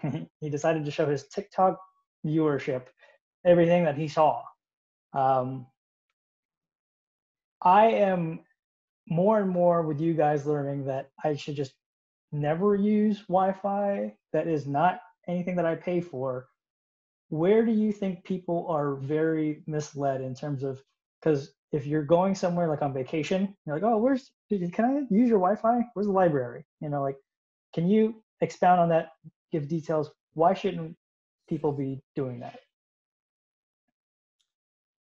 he 0.40 0.50
decided 0.50 0.86
to 0.86 0.92
show 0.92 1.06
his 1.06 1.28
TikTok 1.28 1.80
viewership, 2.26 2.84
everything 3.46 3.86
that 3.86 3.98
he 3.98 4.08
saw. 4.08 4.42
Um, 5.14 5.68
I 7.62 7.88
am 7.88 8.40
more 9.08 9.40
and 9.40 9.50
more 9.50 9.82
with 9.82 10.00
you 10.00 10.14
guys 10.14 10.46
learning 10.46 10.86
that 10.86 11.10
I 11.24 11.36
should 11.36 11.56
just 11.56 11.74
never 12.32 12.76
use 12.76 13.20
Wi-Fi 13.28 14.14
that 14.34 14.48
is 14.48 14.66
not 14.66 15.02
anything 15.28 15.56
that 15.58 15.66
I 15.66 15.76
pay 15.76 16.02
for. 16.02 16.48
Where 17.30 17.66
do 17.66 17.72
you 17.72 17.92
think 17.92 18.24
people 18.24 18.66
are 18.70 18.96
very 18.96 19.64
misled 19.68 20.22
in 20.22 20.34
terms 20.34 20.64
of 20.64 20.82
because 21.22 21.54
if 21.72 21.86
you're 21.86 22.04
going 22.04 22.36
somewhere 22.36 22.68
like 22.68 22.82
on 22.82 22.94
vacation, 22.94 23.56
you're 23.66 23.76
like, 23.76 23.84
oh, 23.84 23.98
where's 23.98 24.32
can 24.50 24.86
I 24.86 25.14
use 25.14 25.30
your 25.30 25.40
Wi-Fi? 25.40 25.82
Where's 25.94 26.08
the 26.08 26.14
library? 26.14 26.66
You 26.82 26.90
know, 26.90 27.02
like, 27.02 27.18
can 27.74 27.88
you 27.88 28.22
expound 28.42 28.82
on 28.82 28.90
that? 28.90 29.10
Give 29.52 29.68
details. 29.68 30.12
Why 30.34 30.54
shouldn't 30.54 30.96
people 31.50 31.72
be 31.72 32.02
doing 32.16 32.40
that? 32.40 32.60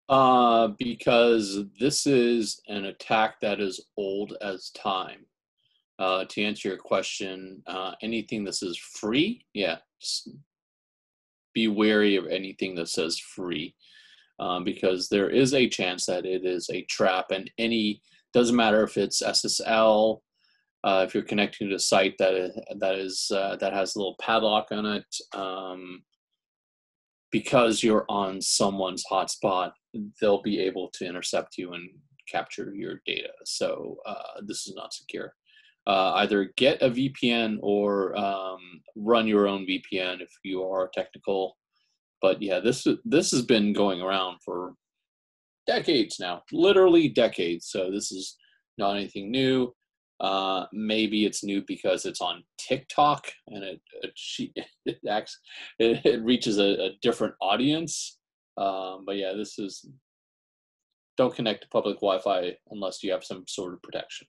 Uh, 0.08 0.68
because 0.78 1.60
this 1.78 2.06
is 2.06 2.60
an 2.68 2.86
attack 2.86 3.40
that 3.40 3.60
is 3.60 3.86
old 3.96 4.36
as 4.42 4.70
time. 4.70 5.24
Uh, 5.98 6.24
to 6.28 6.42
answer 6.42 6.68
your 6.68 6.78
question, 6.78 7.62
uh, 7.66 7.92
anything 8.02 8.44
that 8.44 8.54
says 8.54 8.76
free, 8.76 9.44
yeah, 9.54 9.76
be 11.54 11.68
wary 11.68 12.16
of 12.16 12.26
anything 12.26 12.74
that 12.74 12.88
says 12.88 13.18
free, 13.18 13.74
um, 14.40 14.64
because 14.64 15.08
there 15.08 15.30
is 15.30 15.54
a 15.54 15.68
chance 15.68 16.06
that 16.06 16.26
it 16.26 16.44
is 16.44 16.68
a 16.70 16.82
trap, 16.90 17.30
and 17.30 17.50
any 17.58 18.02
doesn't 18.32 18.56
matter 18.56 18.82
if 18.82 18.96
it's 18.96 19.22
SSL, 19.22 20.20
uh, 20.84 21.04
if 21.06 21.14
you're 21.14 21.22
connecting 21.22 21.68
to 21.68 21.76
a 21.76 21.78
site 21.78 22.16
that 22.18 22.34
is, 22.34 22.58
that 22.78 22.94
is 22.96 23.30
uh, 23.34 23.56
that 23.56 23.72
has 23.72 23.94
a 23.94 23.98
little 23.98 24.16
padlock 24.20 24.68
on 24.72 24.86
it, 24.86 25.16
um, 25.34 26.02
because 27.30 27.82
you're 27.82 28.04
on 28.08 28.40
someone's 28.40 29.04
hotspot, 29.10 29.72
they'll 30.20 30.42
be 30.42 30.58
able 30.58 30.88
to 30.94 31.06
intercept 31.06 31.56
you 31.56 31.72
and 31.72 31.88
capture 32.28 32.72
your 32.74 33.00
data. 33.06 33.30
So 33.44 33.98
uh, 34.06 34.40
this 34.46 34.66
is 34.66 34.74
not 34.74 34.92
secure. 34.92 35.34
Uh, 35.86 36.12
either 36.16 36.52
get 36.56 36.80
a 36.82 36.90
VPN 36.90 37.58
or 37.60 38.16
um, 38.16 38.60
run 38.94 39.26
your 39.26 39.48
own 39.48 39.66
VPN 39.66 40.20
if 40.20 40.30
you 40.44 40.62
are 40.62 40.90
technical. 40.94 41.56
But 42.20 42.40
yeah, 42.40 42.60
this 42.60 42.86
this 43.04 43.32
has 43.32 43.42
been 43.42 43.72
going 43.72 44.00
around 44.00 44.38
for 44.44 44.74
decades 45.66 46.18
now, 46.20 46.42
literally 46.52 47.08
decades. 47.08 47.68
So 47.68 47.90
this 47.90 48.12
is 48.12 48.36
not 48.78 48.96
anything 48.96 49.30
new. 49.30 49.74
Uh, 50.22 50.66
maybe 50.72 51.26
it's 51.26 51.42
new 51.42 51.64
because 51.66 52.06
it's 52.06 52.20
on 52.20 52.44
TikTok 52.56 53.26
and 53.48 53.64
it 53.64 53.80
it, 54.02 54.66
it 54.86 54.98
acts 55.10 55.40
it, 55.80 56.06
it 56.06 56.22
reaches 56.22 56.58
a, 56.58 56.84
a, 56.84 56.90
different 57.02 57.34
audience. 57.40 58.18
Um, 58.56 59.02
but 59.04 59.16
yeah, 59.16 59.32
this 59.36 59.58
is 59.58 59.84
don't 61.16 61.34
connect 61.34 61.62
to 61.62 61.68
public 61.70 61.96
Wi-Fi 61.96 62.52
unless 62.70 63.02
you 63.02 63.10
have 63.10 63.24
some 63.24 63.42
sort 63.48 63.74
of 63.74 63.82
protection. 63.82 64.28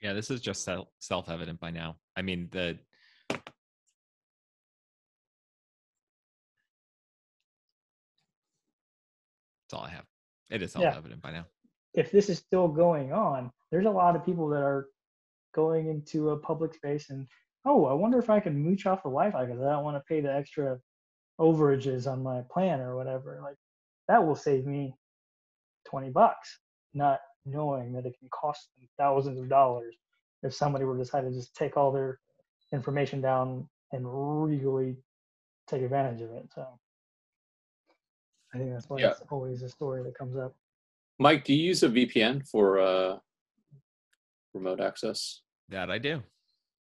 Yeah, 0.00 0.12
this 0.12 0.30
is 0.30 0.40
just 0.40 0.68
self 1.00 1.28
evident 1.28 1.58
by 1.58 1.72
now. 1.72 1.96
I 2.16 2.22
mean 2.22 2.48
the. 2.52 2.78
That's 3.30 3.42
all 9.72 9.82
I 9.82 9.90
have. 9.90 10.04
It 10.48 10.62
is 10.62 10.70
self 10.72 10.84
evident 10.84 11.22
yeah. 11.24 11.30
by 11.30 11.36
now. 11.36 11.46
If 11.94 12.12
this 12.12 12.30
is 12.30 12.38
still 12.38 12.68
going 12.68 13.12
on, 13.12 13.50
there's 13.72 13.86
a 13.86 13.90
lot 13.90 14.14
of 14.14 14.24
people 14.24 14.48
that 14.50 14.62
are 14.62 14.86
going 15.54 15.88
into 15.88 16.30
a 16.30 16.38
public 16.38 16.74
space 16.74 17.10
and 17.10 17.26
oh, 17.64 17.86
I 17.86 17.92
wonder 17.92 18.18
if 18.18 18.30
I 18.30 18.40
can 18.40 18.58
mooch 18.58 18.86
off 18.86 19.02
the 19.02 19.10
Wi-Fi 19.10 19.44
because 19.44 19.60
I 19.60 19.72
don't 19.72 19.84
want 19.84 19.96
to 19.96 20.02
pay 20.08 20.20
the 20.20 20.32
extra 20.32 20.78
overages 21.40 22.10
on 22.10 22.22
my 22.22 22.42
plan 22.50 22.80
or 22.80 22.96
whatever. 22.96 23.40
Like 23.42 23.56
that 24.08 24.24
will 24.24 24.36
save 24.36 24.66
me 24.66 24.94
twenty 25.88 26.10
bucks, 26.10 26.60
not 26.94 27.20
knowing 27.44 27.92
that 27.92 28.06
it 28.06 28.16
can 28.18 28.28
cost 28.30 28.68
them 28.76 28.88
thousands 28.98 29.38
of 29.38 29.48
dollars 29.48 29.94
if 30.42 30.54
somebody 30.54 30.84
were 30.84 30.96
to 30.96 31.02
decide 31.02 31.22
to 31.22 31.30
just 31.30 31.54
take 31.54 31.76
all 31.76 31.92
their 31.92 32.18
information 32.72 33.20
down 33.20 33.68
and 33.92 34.04
really 34.06 34.96
take 35.66 35.82
advantage 35.82 36.20
of 36.20 36.30
it. 36.32 36.48
So 36.54 36.66
I 38.54 38.58
think 38.58 38.72
that's 38.72 38.88
why 38.88 38.98
yeah. 38.98 39.10
it's 39.10 39.22
always 39.30 39.62
a 39.62 39.68
story 39.68 40.02
that 40.02 40.16
comes 40.16 40.36
up. 40.36 40.54
Mike, 41.18 41.44
do 41.44 41.52
you 41.52 41.64
use 41.64 41.82
a 41.82 41.88
VPN 41.88 42.48
for 42.48 42.78
uh, 42.78 43.18
remote 44.54 44.80
access? 44.80 45.42
That 45.68 45.90
I 45.90 45.98
do. 45.98 46.22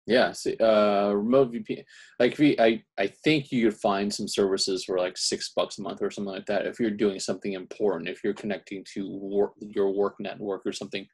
Yeah, 0.08 0.32
see, 0.32 0.58
uh, 0.58 1.12
remote 1.12 1.54
VPN. 1.54 1.84
Like, 2.20 2.38
we, 2.40 2.58
I, 2.60 2.84
I 2.98 3.08
think 3.24 3.52
you 3.52 3.70
could 3.70 3.80
find 3.80 4.12
some 4.12 4.28
services 4.28 4.84
for 4.84 4.98
like 4.98 5.18
six 5.18 5.52
bucks 5.56 5.78
a 5.78 5.84
month 5.84 6.02
or 6.02 6.10
something 6.10 6.34
like 6.34 6.48
that. 6.48 6.66
If 6.66 6.80
you're 6.80 6.90
doing 6.90 7.20
something 7.20 7.54
important, 7.54 8.10
if 8.10 8.24
you're 8.24 8.34
connecting 8.34 8.84
to 8.96 9.10
work, 9.10 9.54
your 9.60 9.92
work 9.92 10.16
network 10.20 10.64
or 10.66 10.74
something, 10.74 11.06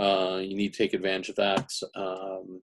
uh, 0.00 0.38
you 0.40 0.56
need 0.56 0.72
to 0.72 0.78
take 0.78 0.94
advantage 0.94 1.30
of 1.30 1.36
that. 1.36 1.68
Um, 1.96 2.60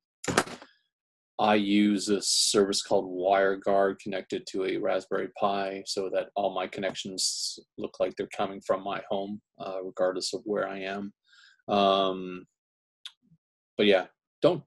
I 1.38 1.56
use 1.56 2.08
a 2.08 2.21
service 2.21 2.82
called 2.82 3.12
WireGuard 3.12 4.00
connected 4.00 4.48
to 4.48 4.65
a 4.65 4.78
Raspberry 4.78 5.28
Pi 5.38 5.84
so 5.86 6.10
that 6.13 6.30
all 6.36 6.54
my 6.54 6.65
connections 6.65 7.60
look 7.78 8.00
like 8.00 8.15
they're 8.15 8.28
coming 8.36 8.62
from 8.65 8.84
my 8.84 9.02
home, 9.10 9.41
uh, 9.60 9.84
regardless 9.84 10.34
of 10.34 10.41
where 10.45 10.67
I 10.67 10.80
am. 10.80 11.13
Um, 11.67 12.45
but 13.77 13.85
yeah, 13.85 14.05
don't 14.41 14.63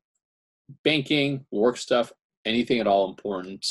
banking, 0.85 1.45
work 1.51 1.77
stuff, 1.77 2.13
anything 2.45 2.79
at 2.81 2.87
all 2.87 3.09
important. 3.09 3.67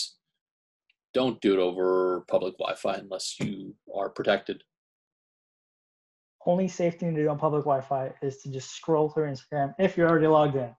Don't 1.14 1.40
do 1.42 1.54
it 1.54 1.60
over 1.60 2.26
public 2.28 2.58
Wi-Fi 2.58 2.96
unless 2.96 3.40
you 3.40 3.76
are 3.96 4.10
protected. 4.10 4.64
Only 6.46 6.68
safe 6.68 6.96
thing 6.96 7.14
to 7.16 7.24
do 7.24 7.30
on 7.30 7.38
public 7.38 7.64
Wi-Fi 7.64 8.14
is 8.22 8.42
to 8.42 8.52
just 8.52 8.72
scroll 8.72 9.10
through 9.10 9.32
Instagram 9.32 9.74
if 9.80 9.98
you're 9.98 10.10
already 10.10 10.28
logged 10.28 10.56
in. 10.56 10.64
Is 10.64 10.74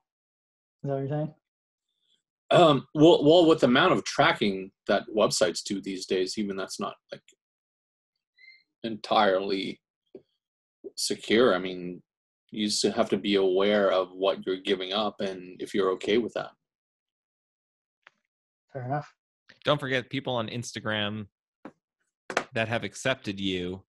that 0.83 0.89
what 0.89 0.99
you're 0.99 1.07
saying? 1.09 1.33
Um, 2.51 2.87
well, 2.95 3.23
well, 3.23 3.45
with 3.45 3.59
the 3.59 3.67
amount 3.67 3.93
of 3.93 4.03
tracking 4.03 4.71
that 4.87 5.03
websites 5.15 5.61
do 5.63 5.81
these 5.81 6.07
days, 6.07 6.37
even 6.37 6.55
that's 6.55 6.79
not 6.79 6.95
like 7.11 7.21
entirely 8.83 9.79
secure. 10.95 11.53
I 11.53 11.59
mean, 11.59 12.01
you 12.51 12.67
just 12.67 12.83
have 12.83 13.09
to 13.09 13.17
be 13.17 13.35
aware 13.35 13.91
of 13.91 14.11
what 14.11 14.45
you're 14.45 14.57
giving 14.57 14.93
up 14.93 15.21
and 15.21 15.61
if 15.61 15.73
you're 15.73 15.91
okay 15.91 16.17
with 16.17 16.33
that. 16.33 16.51
Fair 18.73 18.85
enough. 18.85 19.11
Don't 19.63 19.79
forget 19.79 20.09
people 20.09 20.35
on 20.35 20.47
instagram 20.47 21.27
that 22.53 22.67
have 22.67 22.83
accepted 22.83 23.39
you 23.39 23.83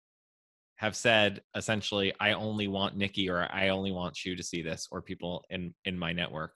have 0.76 0.96
said 0.96 1.42
essentially 1.54 2.12
i 2.20 2.32
only 2.32 2.66
want 2.66 2.96
nikki 2.96 3.28
or 3.28 3.46
i 3.52 3.68
only 3.68 3.92
want 3.92 4.24
you 4.24 4.34
to 4.34 4.42
see 4.42 4.62
this 4.62 4.88
or 4.90 5.02
people 5.02 5.44
in 5.50 5.74
in 5.84 5.98
my 5.98 6.12
network. 6.12 6.52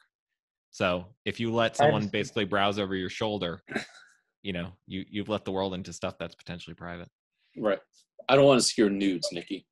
So 0.70 1.06
if 1.24 1.38
you 1.38 1.52
let 1.52 1.76
someone 1.76 2.08
basically 2.08 2.44
browse 2.44 2.78
over 2.78 2.96
your 2.96 3.10
shoulder 3.10 3.62
you 4.42 4.52
know 4.52 4.72
you 4.86 5.04
you've 5.08 5.28
let 5.28 5.44
the 5.44 5.52
world 5.52 5.74
into 5.74 5.92
stuff 5.92 6.14
that's 6.18 6.34
potentially 6.34 6.74
private. 6.74 7.08
Right. 7.56 7.78
I 8.28 8.36
don't 8.36 8.46
want 8.46 8.60
to 8.60 8.66
see 8.66 8.80
your 8.82 8.90
nudes 8.90 9.28
nikki. 9.32 9.66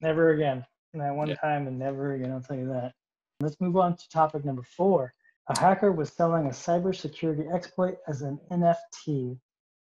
Never 0.00 0.30
again 0.30 0.64
that 1.00 1.14
one 1.14 1.28
yeah. 1.28 1.36
time 1.36 1.66
and 1.66 1.78
never 1.78 2.14
again, 2.14 2.32
I'll 2.32 2.40
tell 2.40 2.56
you 2.56 2.68
that. 2.68 2.92
Let's 3.40 3.60
move 3.60 3.76
on 3.76 3.96
to 3.96 4.08
topic 4.10 4.44
number 4.44 4.62
four. 4.62 5.12
A 5.48 5.58
hacker 5.58 5.92
was 5.92 6.12
selling 6.12 6.46
a 6.46 6.50
cybersecurity 6.50 7.52
exploit 7.52 7.96
as 8.08 8.22
an 8.22 8.40
NFT. 8.50 9.38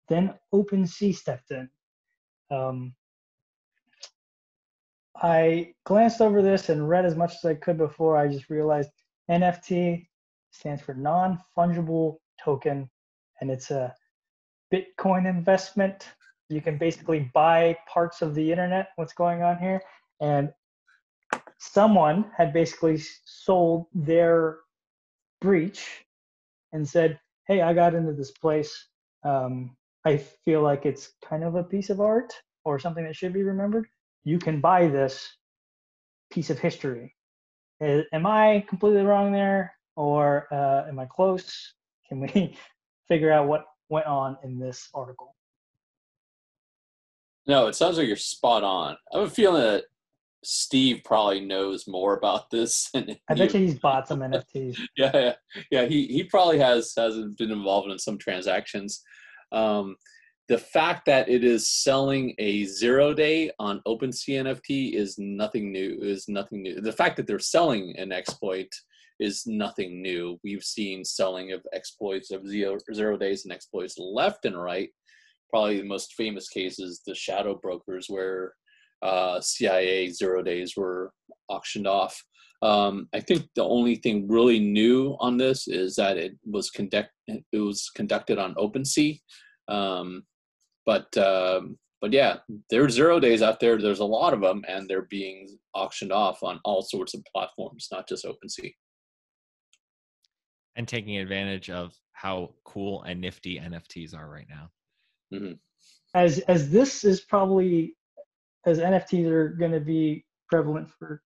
Then 0.08 0.34
OpenSea 0.52 1.14
stepped 1.14 1.50
in. 1.50 1.68
Um, 2.50 2.94
I 5.16 5.74
glanced 5.84 6.20
over 6.20 6.42
this 6.42 6.68
and 6.68 6.88
read 6.88 7.04
as 7.04 7.14
much 7.14 7.34
as 7.34 7.44
I 7.44 7.54
could 7.54 7.78
before 7.78 8.16
I 8.16 8.26
just 8.26 8.50
realized 8.50 8.90
NFT 9.30 10.08
stands 10.50 10.82
for 10.82 10.94
non 10.94 11.38
fungible 11.56 12.16
token, 12.42 12.90
and 13.40 13.50
it's 13.50 13.70
a 13.70 13.94
Bitcoin 14.72 15.28
investment 15.28 16.08
you 16.48 16.60
can 16.60 16.76
basically 16.76 17.30
buy 17.32 17.76
parts 17.88 18.22
of 18.22 18.34
the 18.34 18.50
internet. 18.50 18.88
What's 18.96 19.12
going 19.12 19.42
on 19.42 19.58
here? 19.58 19.82
And 20.20 20.52
someone 21.72 22.30
had 22.36 22.52
basically 22.52 22.98
sold 23.24 23.86
their 23.94 24.58
breach 25.40 26.04
and 26.72 26.86
said, 26.88 27.18
"Hey, 27.46 27.62
I 27.62 27.72
got 27.72 27.94
into 27.94 28.12
this 28.12 28.30
place. 28.32 28.88
Um, 29.24 29.76
I 30.04 30.18
feel 30.18 30.62
like 30.62 30.84
it's 30.84 31.12
kind 31.24 31.44
of 31.44 31.54
a 31.54 31.64
piece 31.64 31.90
of 31.90 32.00
art 32.00 32.32
or 32.64 32.78
something 32.78 33.04
that 33.04 33.16
should 33.16 33.32
be 33.32 33.42
remembered. 33.42 33.86
You 34.24 34.38
can 34.38 34.60
buy 34.60 34.88
this 34.88 35.36
piece 36.30 36.50
of 36.50 36.58
history. 36.58 37.14
Am 37.80 38.26
I 38.26 38.64
completely 38.68 39.02
wrong 39.02 39.32
there, 39.32 39.74
or 39.96 40.48
uh, 40.52 40.88
am 40.88 40.98
I 40.98 41.06
close? 41.06 41.74
Can 42.08 42.20
we 42.20 42.56
figure 43.08 43.32
out 43.32 43.48
what 43.48 43.64
went 43.88 44.06
on 44.06 44.36
in 44.44 44.58
this 44.58 44.88
article? 44.94 45.34
No, 47.46 47.66
it 47.66 47.74
sounds 47.74 47.98
like 47.98 48.06
you're 48.06 48.16
spot 48.16 48.64
on. 48.64 48.96
I 49.12 49.18
have 49.18 49.28
a 49.28 49.30
feeling 49.30 49.62
that 49.62 49.84
Steve 50.46 51.00
probably 51.04 51.40
knows 51.40 51.86
more 51.86 52.16
about 52.16 52.50
this. 52.50 52.90
I 52.94 53.34
bet 53.34 53.54
you 53.54 53.60
he's 53.60 53.78
bought 53.78 54.08
some 54.08 54.20
NFTs. 54.20 54.78
yeah, 54.96 55.10
yeah, 55.14 55.32
yeah. 55.70 55.84
He 55.86 56.06
he 56.06 56.24
probably 56.24 56.58
has 56.58 56.92
has 56.96 57.16
been 57.36 57.50
involved 57.50 57.90
in 57.90 57.98
some 57.98 58.18
transactions. 58.18 59.02
Um, 59.52 59.96
the 60.48 60.58
fact 60.58 61.06
that 61.06 61.28
it 61.28 61.42
is 61.42 61.68
selling 61.68 62.34
a 62.38 62.64
zero 62.66 63.14
day 63.14 63.50
on 63.58 63.80
OpenSea 63.86 64.42
NFT 64.42 64.92
is 64.94 65.16
nothing 65.18 65.72
new. 65.72 65.98
Is 66.02 66.28
nothing 66.28 66.62
new. 66.62 66.80
The 66.80 66.92
fact 66.92 67.16
that 67.16 67.26
they're 67.26 67.38
selling 67.38 67.94
an 67.96 68.12
exploit 68.12 68.68
is 69.20 69.44
nothing 69.46 70.02
new. 70.02 70.38
We've 70.44 70.62
seen 70.62 71.04
selling 71.04 71.52
of 71.52 71.62
exploits 71.72 72.30
of 72.30 72.46
zero, 72.46 72.78
zero 72.92 73.16
days 73.16 73.44
and 73.44 73.52
exploits 73.52 73.96
left 73.98 74.44
and 74.44 74.60
right. 74.60 74.90
Probably 75.50 75.78
the 75.78 75.86
most 75.86 76.14
famous 76.14 76.48
case 76.48 76.78
is 76.78 77.00
the 77.06 77.14
shadow 77.14 77.54
brokers, 77.54 78.06
where 78.08 78.54
uh, 79.02 79.40
CIA 79.40 80.10
zero 80.10 80.42
days 80.42 80.74
were 80.76 81.12
auctioned 81.48 81.86
off. 81.86 82.22
Um, 82.62 83.08
I 83.12 83.20
think 83.20 83.46
the 83.54 83.64
only 83.64 83.96
thing 83.96 84.26
really 84.26 84.58
new 84.58 85.16
on 85.20 85.36
this 85.36 85.68
is 85.68 85.96
that 85.96 86.16
it 86.16 86.32
was 86.46 86.70
conduct 86.70 87.10
it 87.26 87.44
was 87.52 87.90
conducted 87.94 88.38
on 88.38 88.54
OpenSea. 88.54 89.20
Um, 89.68 90.22
but 90.86 91.14
um, 91.18 91.78
but 92.00 92.12
yeah, 92.12 92.36
there's 92.70 92.94
zero 92.94 93.20
days 93.20 93.42
out 93.42 93.60
there. 93.60 93.80
There's 93.80 94.00
a 94.00 94.04
lot 94.04 94.34
of 94.34 94.40
them, 94.40 94.62
and 94.68 94.88
they're 94.88 95.06
being 95.10 95.58
auctioned 95.74 96.12
off 96.12 96.42
on 96.42 96.60
all 96.64 96.82
sorts 96.82 97.14
of 97.14 97.24
platforms, 97.32 97.88
not 97.90 98.08
just 98.08 98.24
OpenSea. 98.24 98.72
And 100.76 100.88
taking 100.88 101.18
advantage 101.18 101.70
of 101.70 101.94
how 102.12 102.54
cool 102.64 103.02
and 103.02 103.20
nifty 103.20 103.58
NFTs 103.58 104.16
are 104.16 104.28
right 104.28 104.46
now. 104.48 104.70
Mm-hmm. 105.32 105.52
As 106.14 106.40
as 106.40 106.70
this 106.70 107.04
is 107.04 107.22
probably 107.22 107.94
as 108.66 108.78
NFTs 108.78 109.26
are 109.26 109.48
going 109.48 109.72
to 109.72 109.80
be 109.80 110.24
prevalent 110.48 110.90
for 110.98 111.22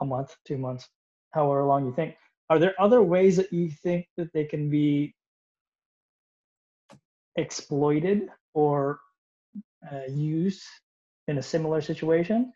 a 0.00 0.04
month, 0.04 0.34
two 0.46 0.58
months, 0.58 0.88
however 1.32 1.64
long 1.64 1.86
you 1.86 1.92
think. 1.94 2.14
Are 2.48 2.58
there 2.58 2.74
other 2.78 3.02
ways 3.02 3.36
that 3.36 3.52
you 3.52 3.70
think 3.70 4.06
that 4.16 4.32
they 4.32 4.44
can 4.44 4.70
be 4.70 5.14
exploited 7.36 8.28
or 8.54 9.00
uh, 9.90 10.08
used 10.08 10.62
in 11.28 11.38
a 11.38 11.42
similar 11.42 11.80
situation? 11.80 12.52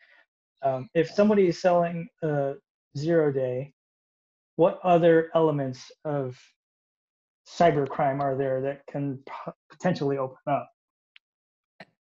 Um, 0.63 0.89
if 0.95 1.11
somebody 1.11 1.49
is 1.49 1.61
selling 1.61 2.09
a 2.23 2.55
zero 2.97 3.33
day, 3.33 3.73
what 4.57 4.79
other 4.85 5.31
elements 5.35 5.91
of 6.05 6.39
cybercrime 7.49 8.21
are 8.21 8.37
there 8.37 8.61
that 8.61 8.87
can 8.87 9.19
potentially 9.71 10.19
open 10.19 10.37
up? 10.47 10.71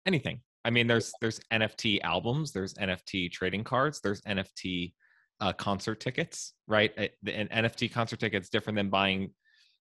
Anything. 0.05 0.41
I 0.67 0.69
mean, 0.69 0.85
there's 0.85 1.13
there's 1.21 1.39
NFT 1.51 2.01
albums, 2.01 2.51
there's 2.51 2.73
NFT 2.73 3.31
trading 3.31 3.63
cards, 3.63 4.01
there's 4.01 4.21
NFT 4.23 4.93
uh, 5.39 5.53
concert 5.53 6.01
tickets, 6.01 6.53
right? 6.67 6.91
An 6.97 7.47
NFT 7.47 7.91
concert 7.91 8.19
ticket's 8.19 8.49
different 8.49 8.75
than 8.75 8.89
buying, 8.89 9.31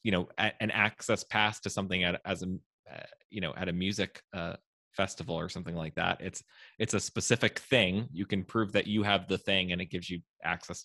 you 0.02 0.12
know, 0.12 0.28
an 0.36 0.70
access 0.70 1.24
pass 1.24 1.60
to 1.60 1.70
something 1.70 2.04
at, 2.04 2.20
as 2.26 2.42
a, 2.42 2.58
uh, 2.92 3.06
you 3.30 3.40
know, 3.40 3.54
at 3.56 3.70
a 3.70 3.72
music 3.72 4.20
uh, 4.34 4.56
festival 4.92 5.34
or 5.34 5.48
something 5.48 5.74
like 5.74 5.94
that. 5.94 6.18
It's 6.20 6.44
it's 6.78 6.92
a 6.92 7.00
specific 7.00 7.58
thing. 7.58 8.08
You 8.12 8.26
can 8.26 8.44
prove 8.44 8.72
that 8.72 8.86
you 8.86 9.02
have 9.02 9.28
the 9.28 9.38
thing, 9.38 9.72
and 9.72 9.80
it 9.80 9.86
gives 9.86 10.10
you 10.10 10.20
access 10.44 10.84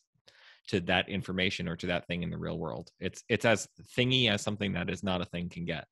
to 0.69 0.79
that 0.79 1.09
information 1.09 1.67
or 1.67 1.75
to 1.75 1.87
that 1.87 2.07
thing 2.07 2.23
in 2.23 2.29
the 2.29 2.37
real 2.37 2.57
world. 2.57 2.89
It's 3.01 3.23
it's 3.27 3.43
as 3.43 3.67
thingy 3.97 4.29
as 4.29 4.41
something 4.41 4.71
that 4.73 4.89
is 4.89 5.03
not 5.03 5.19
a 5.19 5.25
thing 5.25 5.49
can 5.49 5.65
get. 5.65 5.85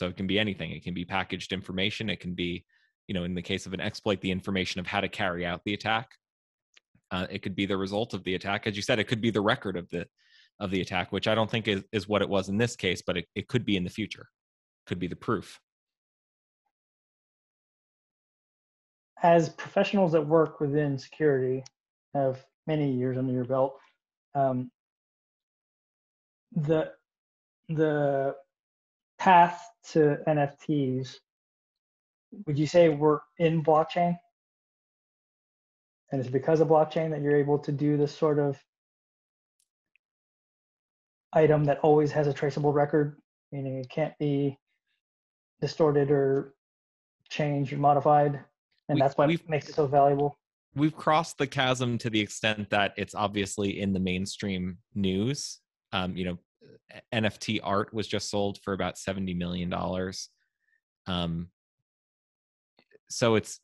So 0.00 0.06
it 0.06 0.16
can 0.16 0.26
be 0.26 0.38
anything. 0.38 0.70
It 0.70 0.82
can 0.82 0.94
be 0.94 1.04
packaged 1.04 1.52
information. 1.52 2.08
It 2.08 2.20
can 2.20 2.32
be, 2.32 2.64
you 3.06 3.12
know, 3.12 3.24
in 3.24 3.34
the 3.34 3.42
case 3.42 3.66
of 3.66 3.74
an 3.74 3.82
exploit, 3.82 4.22
the 4.22 4.30
information 4.30 4.80
of 4.80 4.86
how 4.86 5.02
to 5.02 5.10
carry 5.10 5.44
out 5.44 5.60
the 5.66 5.74
attack. 5.74 6.12
Uh, 7.10 7.26
it 7.28 7.42
could 7.42 7.54
be 7.54 7.66
the 7.66 7.76
result 7.76 8.14
of 8.14 8.24
the 8.24 8.34
attack. 8.34 8.66
As 8.66 8.76
you 8.76 8.80
said, 8.80 8.98
it 8.98 9.08
could 9.08 9.20
be 9.20 9.30
the 9.30 9.42
record 9.42 9.76
of 9.76 9.90
the 9.90 10.06
of 10.58 10.70
the 10.70 10.80
attack, 10.80 11.12
which 11.12 11.28
I 11.28 11.34
don't 11.34 11.50
think 11.50 11.68
is, 11.68 11.84
is 11.92 12.08
what 12.08 12.22
it 12.22 12.30
was 12.30 12.48
in 12.48 12.56
this 12.56 12.76
case, 12.76 13.02
but 13.06 13.18
it, 13.18 13.26
it 13.34 13.46
could 13.46 13.66
be 13.66 13.76
in 13.76 13.84
the 13.84 13.90
future. 13.90 14.26
Could 14.86 14.98
be 14.98 15.06
the 15.06 15.16
proof. 15.16 15.60
As 19.22 19.50
professionals 19.50 20.12
that 20.12 20.26
work 20.26 20.60
within 20.60 20.96
security, 20.96 21.62
have 22.14 22.42
many 22.66 22.90
years 22.90 23.18
under 23.18 23.34
your 23.34 23.44
belt, 23.44 23.78
um, 24.34 24.70
the 26.52 26.92
the 27.68 28.34
path 29.20 29.62
to 29.92 30.16
NFTs, 30.26 31.16
would 32.46 32.58
you 32.58 32.66
say 32.66 32.88
we're 32.88 33.20
in 33.38 33.62
blockchain? 33.62 34.16
And 36.10 36.20
it's 36.20 36.30
because 36.30 36.60
of 36.60 36.68
blockchain 36.68 37.10
that 37.10 37.20
you're 37.20 37.36
able 37.36 37.58
to 37.60 37.70
do 37.70 37.96
this 37.96 38.16
sort 38.16 38.38
of 38.38 38.58
item 41.32 41.64
that 41.64 41.78
always 41.80 42.10
has 42.10 42.26
a 42.26 42.32
traceable 42.32 42.72
record, 42.72 43.20
meaning 43.52 43.76
it 43.76 43.90
can't 43.90 44.14
be 44.18 44.58
distorted 45.60 46.10
or 46.10 46.54
changed 47.28 47.72
or 47.72 47.76
modified. 47.76 48.40
And 48.88 48.96
we, 48.96 49.00
that's 49.00 49.16
what 49.16 49.30
makes 49.48 49.68
it 49.68 49.74
so 49.74 49.86
valuable. 49.86 50.36
We've 50.74 50.96
crossed 50.96 51.38
the 51.38 51.46
chasm 51.46 51.98
to 51.98 52.10
the 52.10 52.20
extent 52.20 52.70
that 52.70 52.94
it's 52.96 53.14
obviously 53.14 53.80
in 53.80 53.92
the 53.92 54.00
mainstream 54.00 54.78
news. 54.94 55.60
Um, 55.92 56.16
you 56.16 56.24
know, 56.24 56.38
NFT 57.14 57.60
art 57.62 57.92
was 57.92 58.06
just 58.06 58.30
sold 58.30 58.58
for 58.62 58.72
about 58.72 58.98
seventy 58.98 59.34
million 59.34 59.68
dollars. 59.68 60.28
Um, 61.06 61.48
so 63.08 63.34
it's 63.34 63.60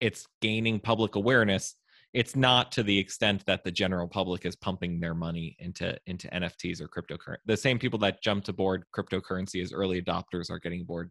it's 0.00 0.26
gaining 0.40 0.80
public 0.80 1.14
awareness. 1.14 1.76
It's 2.12 2.34
not 2.34 2.72
to 2.72 2.82
the 2.82 2.98
extent 2.98 3.44
that 3.46 3.62
the 3.62 3.70
general 3.70 4.08
public 4.08 4.44
is 4.44 4.56
pumping 4.56 4.98
their 4.98 5.14
money 5.14 5.56
into 5.60 5.96
into 6.06 6.28
NFTs 6.28 6.80
or 6.80 6.88
cryptocurrency. 6.88 7.38
The 7.46 7.56
same 7.56 7.78
people 7.78 7.98
that 8.00 8.22
jumped 8.22 8.48
aboard 8.48 8.84
cryptocurrency 8.96 9.62
as 9.62 9.72
early 9.72 10.02
adopters 10.02 10.50
are 10.50 10.58
getting 10.58 10.80
aboard 10.80 11.10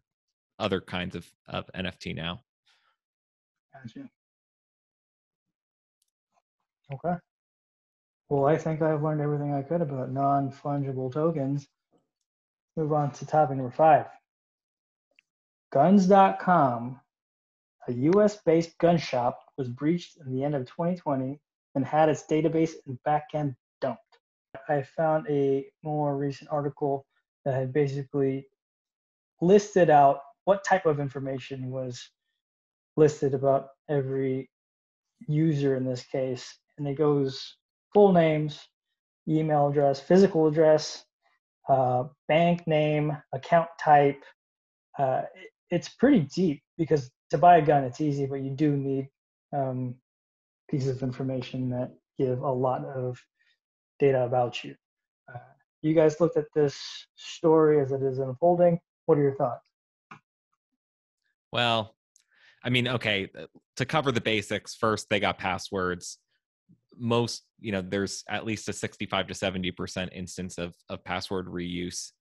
other 0.58 0.80
kinds 0.80 1.16
of, 1.16 1.26
of 1.48 1.64
NFT 1.74 2.14
now. 2.14 2.40
Gotcha. 3.72 4.08
Okay. 6.92 7.16
Well, 8.30 8.46
I 8.46 8.56
think 8.56 8.80
I've 8.80 9.02
learned 9.02 9.20
everything 9.20 9.52
I 9.52 9.62
could 9.62 9.82
about 9.82 10.12
non-fungible 10.12 11.12
tokens. 11.12 11.66
Move 12.76 12.92
on 12.92 13.10
to 13.10 13.26
topic 13.26 13.56
number 13.56 13.72
five. 13.72 14.06
Guns.com, 15.72 17.00
a 17.88 17.92
US-based 17.92 18.78
gun 18.78 18.98
shop, 18.98 19.40
was 19.58 19.68
breached 19.68 20.16
in 20.24 20.32
the 20.32 20.44
end 20.44 20.54
of 20.54 20.64
2020 20.66 21.40
and 21.74 21.84
had 21.84 22.08
its 22.08 22.24
database 22.30 22.74
and 22.86 22.96
backend 23.04 23.56
dumped. 23.80 24.18
I 24.68 24.82
found 24.82 25.26
a 25.28 25.66
more 25.82 26.16
recent 26.16 26.50
article 26.52 27.06
that 27.44 27.54
had 27.54 27.72
basically 27.72 28.46
listed 29.40 29.90
out 29.90 30.20
what 30.44 30.62
type 30.62 30.86
of 30.86 31.00
information 31.00 31.68
was 31.68 32.08
listed 32.96 33.34
about 33.34 33.70
every 33.88 34.48
user 35.26 35.74
in 35.74 35.84
this 35.84 36.04
case, 36.04 36.56
and 36.78 36.86
it 36.86 36.94
goes 36.94 37.56
full 37.92 38.12
names, 38.12 38.60
email 39.28 39.68
address, 39.68 40.00
physical 40.00 40.46
address, 40.46 41.04
uh, 41.68 42.04
bank 42.28 42.66
name, 42.66 43.16
account 43.32 43.68
type. 43.80 44.22
Uh, 44.98 45.22
it's 45.70 45.88
pretty 45.88 46.20
deep 46.34 46.62
because 46.76 47.10
to 47.30 47.38
buy 47.38 47.58
a 47.58 47.62
gun, 47.62 47.84
it's 47.84 48.00
easy, 48.00 48.26
but 48.26 48.42
you 48.42 48.50
do 48.50 48.76
need 48.76 49.08
um, 49.52 49.94
pieces 50.68 50.96
of 50.96 51.02
information 51.02 51.70
that 51.70 51.92
give 52.18 52.40
a 52.40 52.50
lot 52.50 52.84
of 52.84 53.18
data 53.98 54.24
about 54.24 54.64
you. 54.64 54.74
Uh, 55.32 55.38
you 55.82 55.94
guys 55.94 56.20
looked 56.20 56.36
at 56.36 56.46
this 56.54 56.78
story 57.14 57.80
as 57.80 57.92
it 57.92 58.02
is 58.02 58.18
unfolding. 58.18 58.78
What 59.06 59.18
are 59.18 59.22
your 59.22 59.36
thoughts? 59.36 59.68
Well, 61.52 61.94
I 62.62 62.70
mean, 62.70 62.86
okay, 62.88 63.28
to 63.76 63.84
cover 63.84 64.12
the 64.12 64.20
basics, 64.20 64.74
first 64.74 65.08
they 65.08 65.20
got 65.20 65.38
passwords 65.38 66.18
most 67.00 67.42
you 67.58 67.72
know 67.72 67.82
there's 67.82 68.22
at 68.28 68.44
least 68.44 68.68
a 68.68 68.72
65 68.72 69.26
to 69.28 69.34
70 69.34 69.70
percent 69.72 70.10
instance 70.14 70.58
of 70.58 70.74
of 70.88 71.02
password 71.04 71.46
reuse 71.46 72.12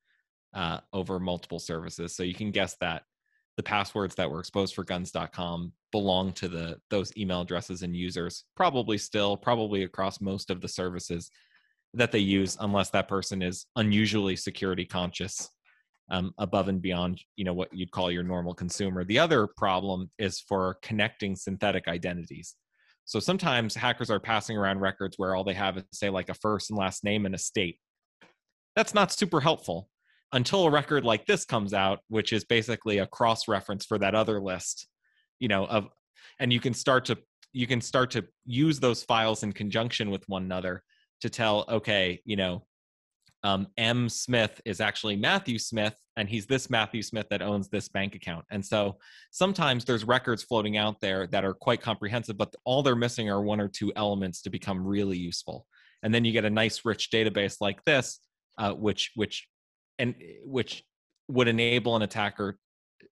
uh, 0.54 0.80
over 0.94 1.20
multiple 1.20 1.60
services. 1.60 2.16
So 2.16 2.24
you 2.24 2.34
can 2.34 2.52
guess 2.52 2.76
that 2.82 3.04
the 3.58 3.64
passwords 3.64 4.16
that 4.16 4.30
were 4.30 4.40
exposed 4.40 4.74
for 4.74 4.84
guns.com 4.84 5.74
belong 5.92 6.32
to 6.34 6.48
the 6.48 6.78
those 6.90 7.16
email 7.18 7.42
addresses 7.42 7.82
and 7.82 7.96
users 7.96 8.46
probably 8.56 8.98
still 8.98 9.36
probably 9.36 9.84
across 9.84 10.22
most 10.22 10.50
of 10.50 10.62
the 10.62 10.68
services 10.68 11.30
that 11.94 12.12
they 12.12 12.20
use 12.20 12.56
unless 12.62 12.90
that 12.92 13.08
person 13.08 13.42
is 13.42 13.66
unusually 13.76 14.36
security 14.36 14.86
conscious 14.86 15.50
um, 16.12 16.32
above 16.38 16.70
and 16.70 16.82
beyond 16.82 17.22
you 17.36 17.44
know 17.44 17.54
what 17.54 17.74
you'd 17.74 17.92
call 17.92 18.10
your 18.10 18.24
normal 18.24 18.54
consumer. 18.54 19.04
The 19.04 19.20
other 19.20 19.48
problem 19.58 20.10
is 20.18 20.40
for 20.40 20.78
connecting 20.82 21.36
synthetic 21.36 21.88
identities 21.88 22.56
so 23.10 23.20
sometimes 23.20 23.74
hackers 23.74 24.12
are 24.12 24.20
passing 24.20 24.56
around 24.56 24.82
records 24.82 25.18
where 25.18 25.34
all 25.34 25.44
they 25.44 25.56
have 25.56 25.78
is 25.78 25.84
say 25.92 26.12
like 26.12 26.30
a 26.30 26.36
first 26.36 26.70
and 26.70 26.78
last 26.78 27.04
name 27.04 27.26
and 27.26 27.34
a 27.34 27.40
state. 27.40 27.80
That's 28.76 28.94
not 28.94 29.12
super 29.12 29.42
helpful 29.42 29.90
until 30.32 30.66
a 30.66 30.70
record 30.70 31.04
like 31.04 31.26
this 31.26 31.44
comes 31.44 31.74
out 31.74 32.02
which 32.10 32.32
is 32.32 32.44
basically 32.44 33.00
a 33.00 33.08
cross 33.08 33.48
reference 33.48 33.84
for 33.84 33.98
that 33.98 34.14
other 34.14 34.40
list 34.40 34.88
you 35.40 35.48
know 35.48 35.66
of 35.66 35.88
and 36.40 36.54
you 36.54 36.60
can 36.60 36.72
start 36.72 37.04
to 37.06 37.18
you 37.52 37.66
can 37.66 37.82
start 37.82 38.12
to 38.12 38.24
use 38.46 38.80
those 38.80 39.02
files 39.02 39.42
in 39.42 39.52
conjunction 39.52 40.12
with 40.12 40.24
one 40.28 40.44
another 40.44 40.84
to 41.20 41.32
tell 41.32 41.66
okay 41.68 42.22
you 42.26 42.36
know 42.36 42.64
um, 43.44 43.68
m. 43.78 44.10
Smith 44.10 44.60
is 44.66 44.82
actually 44.82 45.16
matthew 45.16 45.58
smith 45.58 45.96
and 46.18 46.28
he's 46.28 46.46
this 46.46 46.70
matthew 46.70 47.02
smith 47.02 47.28
that 47.30 47.42
owns 47.42 47.70
this 47.70 47.88
bank 47.88 48.16
account. 48.16 48.46
And 48.52 48.66
so 48.66 48.98
sometimes 49.32 49.86
there's 49.86 50.04
records 50.04 50.44
floating 50.44 50.78
out 50.78 51.00
there 51.02 51.28
that 51.28 51.46
are 51.46 51.54
quite 51.54 51.82
comprehensive 51.82 52.38
but 52.38 52.54
all 52.66 52.84
they're 52.84 52.96
missing 52.96 53.30
are 53.30 53.42
one 53.42 53.62
or 53.62 53.68
two 53.68 53.92
elements 53.96 54.42
to 54.44 54.50
become 54.50 54.86
really 54.86 55.18
useful. 55.18 55.66
And 56.04 56.14
then 56.14 56.26
you 56.26 56.32
get 56.32 56.46
a 56.46 56.50
nice 56.50 56.86
rich 56.86 57.10
database 57.12 57.58
like 57.62 57.84
this 57.86 58.20
uh, 58.60 58.74
which 58.74 59.12
which 59.16 59.48
and 59.98 60.16
which 60.44 60.84
would 61.28 61.48
enable 61.48 61.96
an 61.96 62.02
attacker 62.02 62.58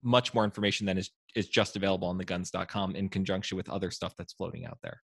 much 0.03 0.35
more 0.35 0.45
information 0.45 0.87
than 0.87 0.99
is 0.99 1.11
is 1.35 1.49
just 1.49 1.77
available 1.77 2.09
on 2.09 2.19
the 2.19 2.25
guns.com 2.25 2.97
in 2.97 3.09
conjunction 3.09 3.57
with 3.57 3.69
other 3.69 3.91
stuff 3.91 4.15
that's 4.17 4.33
floating 4.33 4.67
out 4.67 4.79
there. 4.83 5.01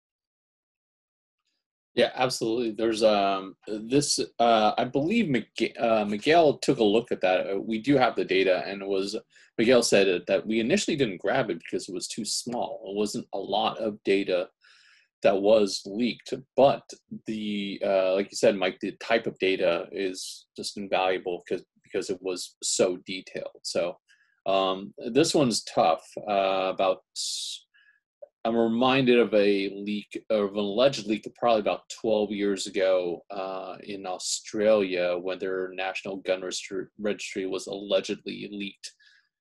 Yeah, 1.98 2.12
absolutely. 2.16 2.72
There's 2.74 3.04
um 3.04 3.56
this 3.68 4.20
uh 4.40 4.74
I 4.78 4.86
believe 4.86 5.30
Miguel, 5.30 5.72
uh, 5.80 6.06
Miguel 6.06 6.60
took 6.60 6.80
a 6.80 6.84
look 6.84 7.12
at 7.12 7.22
that. 7.22 7.52
Uh, 7.52 7.60
we 7.60 7.80
do 7.82 7.98
have 7.98 8.16
the 8.16 8.24
data, 8.26 8.64
and 8.68 8.84
it 8.84 8.88
was 8.88 9.18
Miguel 9.58 9.82
said 9.84 10.24
that 10.28 10.46
we 10.48 10.60
initially 10.60 10.96
didn't 10.96 11.22
grab 11.22 11.50
it 11.50 11.60
because 11.60 11.90
it 11.90 11.96
was 11.96 12.08
too 12.08 12.24
small. 12.26 12.84
It 12.88 12.96
wasn't 12.96 13.28
a 13.34 13.40
lot 13.40 13.80
of 13.80 13.98
data 14.04 14.50
that 15.24 15.42
was 15.42 15.82
leaked, 15.88 16.34
but 16.58 16.84
the 17.28 17.82
uh, 17.86 18.14
like 18.16 18.32
you 18.32 18.38
said, 18.38 18.58
Mike, 18.58 18.80
the 18.82 18.94
type 19.04 19.28
of 19.28 19.40
data 19.40 19.88
is 19.92 20.48
just 20.58 20.78
invaluable 20.78 21.44
because 21.50 21.66
because 21.84 22.12
it 22.12 22.20
was 22.22 22.56
so 22.64 22.98
detailed. 23.08 23.62
So 23.64 23.98
um, 24.48 24.94
this 25.14 25.36
one's 25.36 25.64
tough. 25.64 26.06
Uh, 26.30 26.72
about 26.74 27.04
I'm 28.48 28.56
reminded 28.56 29.20
of 29.20 29.34
a 29.34 29.70
leak, 29.76 30.24
of 30.30 30.54
an 30.54 30.58
alleged 30.58 31.06
leak, 31.06 31.28
probably 31.38 31.60
about 31.60 31.90
12 32.00 32.32
years 32.32 32.66
ago 32.66 33.20
uh, 33.30 33.76
in 33.84 34.06
Australia, 34.06 35.18
when 35.22 35.38
their 35.38 35.72
national 35.74 36.18
gun 36.18 36.42
registry 36.98 37.46
was 37.46 37.68
allegedly 37.68 38.48
leaked, 38.50 38.94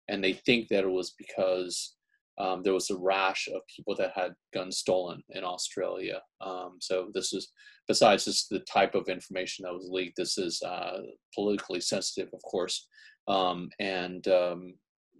and 0.08 0.24
they 0.24 0.32
think 0.32 0.66
that 0.68 0.82
it 0.82 0.90
was 0.90 1.14
because 1.16 1.94
um, 2.38 2.64
there 2.64 2.72
was 2.72 2.90
a 2.90 2.98
rash 2.98 3.48
of 3.54 3.62
people 3.74 3.94
that 3.94 4.10
had 4.12 4.34
guns 4.52 4.78
stolen 4.78 5.22
in 5.30 5.44
Australia. 5.44 6.20
Um, 6.40 6.78
so 6.80 7.12
this 7.14 7.32
is, 7.32 7.52
besides 7.86 8.24
just 8.24 8.48
the 8.50 8.58
type 8.60 8.96
of 8.96 9.08
information 9.08 9.62
that 9.62 9.72
was 9.72 9.88
leaked, 9.88 10.16
this 10.16 10.36
is 10.36 10.60
uh, 10.62 10.98
politically 11.32 11.80
sensitive, 11.80 12.30
of 12.34 12.42
course, 12.42 12.88
um, 13.28 13.68
and 13.78 14.26
um, 14.26 14.74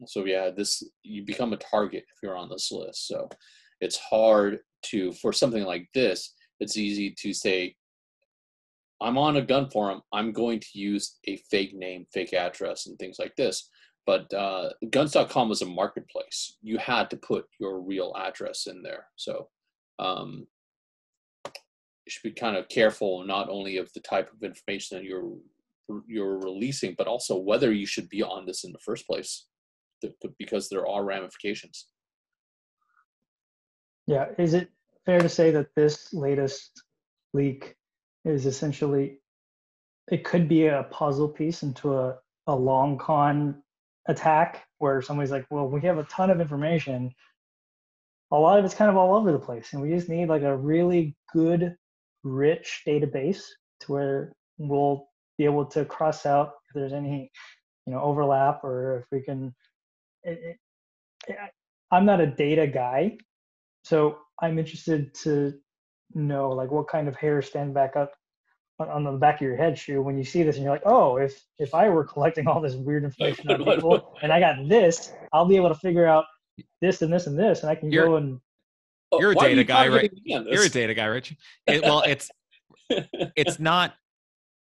so 0.07 0.25
yeah, 0.25 0.51
this 0.51 0.83
you 1.05 1.25
become 1.25 1.53
a 1.53 1.57
target 1.57 2.03
if 2.03 2.17
you're 2.21 2.37
on 2.37 2.49
this 2.49 2.73
list. 2.73 3.07
So 3.07 3.29
it's 3.81 3.99
hard 3.99 4.61
to 4.87 5.13
for 5.13 5.33
something 5.33 5.65
like 5.65 5.89
this. 5.95 6.35
It's 6.61 6.77
easy 6.77 7.15
to 7.19 7.33
say, 7.33 7.75
I'm 9.01 9.19
on 9.19 9.37
a 9.37 9.43
gun 9.43 9.69
forum. 9.69 10.01
I'm 10.13 10.33
going 10.33 10.61
to 10.61 10.69
use 10.79 11.19
a 11.25 11.37
fake 11.51 11.75
name, 11.75 12.07
fake 12.13 12.33
address, 12.33 12.87
and 12.87 12.99
things 12.99 13.19
like 13.19 13.35
this. 13.37 13.69
But 14.07 14.33
uh, 14.33 14.71
guns.com 14.91 15.49
was 15.49 15.63
a 15.63 15.67
marketplace. 15.67 16.57
You 16.63 16.79
had 16.79 17.11
to 17.11 17.17
put 17.17 17.47
your 17.59 17.81
real 17.81 18.15
address 18.17 18.69
in 18.69 18.83
there. 18.83 19.07
So 19.17 19.49
um, 19.99 20.47
you 21.45 22.11
should 22.11 22.23
be 22.23 22.31
kind 22.31 22.57
of 22.57 22.69
careful 22.69 23.25
not 23.25 23.49
only 23.51 23.77
of 23.79 23.93
the 23.93 24.01
type 24.01 24.31
of 24.33 24.43
information 24.43 24.97
that 24.97 25.05
you're 25.05 25.33
you're 26.07 26.39
releasing, 26.39 26.95
but 26.99 27.07
also 27.07 27.37
whether 27.37 27.73
you 27.73 27.87
should 27.87 28.09
be 28.09 28.23
on 28.23 28.45
this 28.45 28.65
in 28.65 28.73
the 28.73 28.79
first 28.79 29.07
place 29.07 29.47
because 30.39 30.69
there 30.69 30.87
are 30.87 31.05
ramifications. 31.05 31.87
Yeah, 34.07 34.27
is 34.39 34.55
it 34.55 34.71
fair 35.05 35.21
to 35.21 35.29
say 35.29 35.51
that 35.53 35.75
this 35.75 36.13
latest 36.13 36.83
leak 37.33 37.77
is 38.25 38.47
essentially 38.47 39.21
it 40.11 40.25
could 40.25 40.49
be 40.49 40.67
a 40.67 40.87
puzzle 40.91 41.29
piece 41.29 41.63
into 41.63 41.95
a, 41.95 42.17
a 42.47 42.55
long 42.55 42.99
con 42.99 43.63
attack 44.09 44.65
where 44.79 45.03
somebody's 45.03 45.33
like, 45.33 45.47
well, 45.51 45.69
we 45.69 45.81
have 45.83 45.99
a 45.99 46.05
ton 46.05 46.31
of 46.31 46.41
information. 46.41 47.13
A 48.31 48.37
lot 48.37 48.59
of 48.59 48.65
it's 48.65 48.75
kind 48.75 48.91
of 48.91 48.97
all 48.97 49.17
over 49.17 49.33
the 49.33 49.39
place, 49.39 49.73
and 49.73 49.83
we 49.83 49.91
just 49.91 50.09
need 50.09 50.29
like 50.29 50.43
a 50.43 50.57
really 50.57 51.17
good, 51.33 51.77
rich 52.23 52.83
database 52.87 53.43
to 53.81 53.93
where 53.93 54.33
we'll 54.59 55.09
be 55.39 55.45
able 55.45 55.65
to 55.67 55.85
cross 55.85 56.27
out 56.27 56.55
if 56.69 56.75
there's 56.75 56.93
any, 56.93 57.31
you 57.87 57.93
know, 57.93 58.01
overlap 58.01 58.65
or 58.65 58.99
if 59.01 59.05
we 59.13 59.23
can 59.23 59.55
it, 60.23 60.59
it, 61.29 61.37
I'm 61.91 62.05
not 62.05 62.21
a 62.21 62.27
data 62.27 62.67
guy, 62.67 63.17
so 63.87 64.19
I'm 64.43 64.59
interested 64.59 65.15
to 65.23 65.55
know 66.13 66.51
like 66.51 66.73
what 66.73 66.89
kind 66.89 67.07
of 67.07 67.15
hair 67.15 67.41
stand 67.41 67.73
back 67.73 67.95
up 67.95 68.13
on, 68.81 68.89
on, 68.89 69.05
the 69.05 69.13
back 69.13 69.37
of 69.37 69.43
your 69.43 69.57
head 69.57 69.79
Shu 69.79 70.03
when 70.03 70.19
you 70.19 70.25
see 70.25 70.43
this 70.43 70.57
and 70.57 70.65
you're 70.65 70.73
like 70.73 70.87
oh 70.87 71.17
if 71.17 71.43
if 71.59 71.75
i 71.75 71.89
were 71.89 72.05
collecting 72.05 72.47
all 72.47 72.61
this 72.61 72.75
weird 72.75 73.05
information 73.05 73.51
on 73.51 73.65
people 73.65 74.15
and 74.23 74.31
i 74.33 74.39
got 74.39 74.69
this 74.69 75.13
i'll 75.33 75.47
be 75.47 75.57
able 75.57 75.69
to 75.69 75.75
figure 75.75 76.07
out 76.07 76.25
this 76.81 77.03
and 77.03 77.13
this 77.13 77.27
and 77.27 77.39
this 77.39 77.63
and 77.63 77.71
i 77.71 77.75
can 77.75 77.91
you're, 77.91 78.07
go 78.07 78.17
and 78.17 78.39
oh, 79.13 79.21
you're 79.21 79.33
a 79.33 79.35
data 79.35 79.57
you 79.57 79.65
guy 79.65 79.89
right? 79.89 80.13
you're 80.25 80.65
a 80.65 80.69
data 80.69 80.95
guy 80.95 81.07
rich. 81.07 81.35
It, 81.67 81.83
well 81.83 82.03
it's 82.03 82.31
it's 83.37 83.59
not 83.59 83.95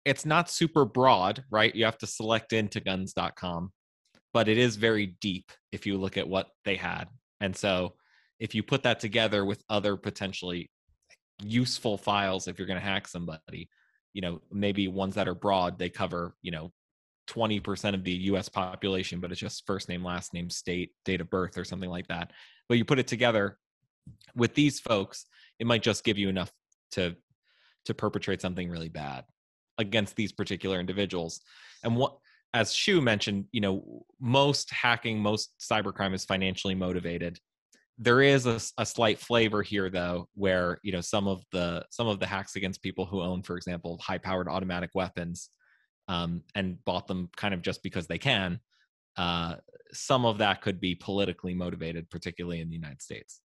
it's 0.05 0.27
not 0.27 0.51
super 0.51 0.85
broad 0.85 1.45
right? 1.51 1.75
You 1.75 1.85
have 1.85 1.99
to 1.99 2.07
select 2.07 2.53
into 2.53 2.81
guns.com 2.81 3.73
but 4.35 4.49
it 4.49 4.59
is 4.59 4.77
very 4.77 5.17
deep 5.21 5.53
if 5.73 5.87
you 5.87 5.99
look 5.99 6.17
at 6.17 6.29
what 6.29 6.49
they 6.65 6.77
had. 6.77 7.09
And 7.41 7.57
so 7.57 7.95
if 8.41 8.55
you 8.55 8.63
put 8.63 8.83
that 8.83 8.99
together 8.99 9.45
with 9.45 9.63
other 9.69 9.97
potentially 9.97 10.71
useful 11.43 11.97
files 11.97 12.49
if 12.49 12.59
you're 12.59 12.67
going 12.67 12.81
to 12.81 12.85
hack 12.85 13.07
somebody, 13.07 13.69
you 14.13 14.23
know, 14.23 14.41
maybe 14.51 14.89
ones 14.89 15.15
that 15.15 15.29
are 15.29 15.35
broad, 15.35 15.79
they 15.79 15.91
cover, 15.91 16.35
you 16.43 16.51
know, 16.51 16.73
20% 17.29 17.95
of 17.95 18.03
the 18.03 18.13
US 18.13 18.49
population, 18.49 19.21
but 19.21 19.31
it's 19.31 19.41
just 19.41 19.67
first 19.67 19.89
name, 19.89 20.03
last 20.03 20.35
name, 20.35 20.51
state, 20.51 20.93
date 21.05 21.21
of 21.21 21.31
birth, 21.31 21.57
or 21.57 21.65
something 21.65 21.91
like 21.91 22.09
that. 22.09 22.33
But 22.69 22.79
you 22.79 22.85
put 22.85 22.99
it 22.99 23.07
together 23.07 23.59
with 24.35 24.55
these 24.55 24.81
folks, 24.81 25.27
it 25.59 25.67
might 25.67 25.83
just 25.83 26.03
give 26.03 26.19
you 26.19 26.29
enough 26.29 26.51
to 26.93 27.15
to 27.87 27.95
perpetrate 27.95 28.43
something 28.43 28.69
really 28.69 28.89
bad 28.91 29.25
against 29.79 30.15
these 30.15 30.33
particular 30.33 30.81
individuals. 30.81 31.41
And 31.83 31.97
what 31.97 32.17
as 32.53 32.73
Shu 32.73 33.01
mentioned, 33.01 33.47
you 33.53 33.61
know, 33.61 34.05
most 34.21 34.71
hacking, 34.71 35.21
most 35.21 35.53
cybercrime 35.61 36.15
is 36.15 36.25
financially 36.25 36.75
motivated. 36.75 37.39
There 38.03 38.23
is 38.23 38.47
a, 38.47 38.59
a, 38.79 38.87
slight 38.87 39.19
flavor 39.19 39.63
here, 39.63 39.91
though, 39.91 40.27
where 40.35 40.79
you 40.83 40.91
know 40.91 41.03
some 41.03 41.29
of 41.29 41.43
the 41.53 41.85
some 41.91 42.07
of 42.09 42.19
the 42.19 42.27
hacks 42.27 42.57
against 42.57 42.83
people 42.83 43.05
who 43.05 43.21
own, 43.21 43.43
for 43.43 43.57
example, 43.57 44.01
high-powered 44.03 44.49
automatic 44.49 44.91
weapons, 44.95 45.51
um, 46.09 46.43
and 46.55 46.83
bought 46.85 47.07
them 47.07 47.29
kind 47.37 47.53
of 47.53 47.63
just 47.63 47.83
because 47.83 48.07
they 48.07 48.19
can. 48.19 48.59
Uh, 49.17 49.57
some 49.93 50.25
of 50.25 50.39
that 50.39 50.63
could 50.63 50.81
be 50.81 50.95
politically 50.95 51.55
motivated, 51.55 52.09
particularly 52.11 52.61
in 52.61 52.69
the 52.69 52.75
United 52.75 53.03
States. 53.03 53.41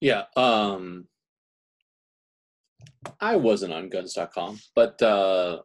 Yeah, 0.00 0.24
um, 0.36 1.06
I 3.20 3.36
wasn't 3.36 3.72
on 3.72 3.88
Guns.com, 3.88 4.58
but 4.74 5.00
uh, 5.00 5.60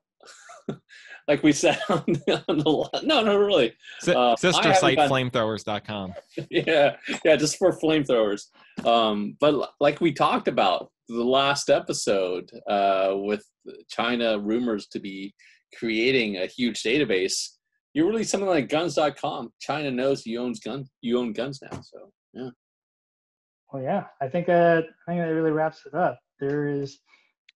like 1.28 1.44
we 1.44 1.52
said 1.52 1.80
on 1.90 2.04
the, 2.08 2.44
on 2.48 2.58
the 2.58 3.02
no, 3.04 3.24
no, 3.24 3.38
really. 3.38 3.74
Uh, 4.08 4.36
Sister 4.36 4.74
site 4.74 4.98
flamethrowers.com. 4.98 6.14
Yeah, 6.50 6.96
yeah, 7.24 7.36
just 7.36 7.58
for 7.58 7.78
flamethrowers. 7.80 8.44
Um, 8.86 9.38
but 9.40 9.72
like 9.80 10.02
we 10.02 10.12
talked 10.12 10.48
about 10.48 10.92
the 11.08 11.24
last 11.24 11.70
episode 11.70 12.50
uh, 12.70 13.12
with 13.14 13.44
China 13.90 14.40
rumors 14.40 14.88
to 14.88 15.00
be 15.00 15.34
creating 15.78 16.38
a 16.38 16.46
huge 16.46 16.84
database, 16.84 17.50
you 17.94 18.08
release 18.08 18.30
something 18.30 18.50
like 18.50 18.70
guns.com. 18.70 19.52
China 19.60 19.92
knows 19.92 20.26
you 20.26 20.40
owns 20.40 20.60
gun 20.60 20.86
you 21.02 21.20
own 21.20 21.34
guns 21.34 21.60
now. 21.62 21.80
So 21.82 22.12
yeah. 22.34 22.50
Well, 23.72 23.84
yeah, 23.84 24.06
I 24.22 24.28
think 24.28 24.48
that 24.48 24.84
I 25.08 25.12
think 25.12 25.22
that 25.22 25.34
really 25.34 25.52
wraps 25.52 25.82
it 25.86 25.94
up. 25.94 26.20
There 26.40 26.68
is 26.68 27.00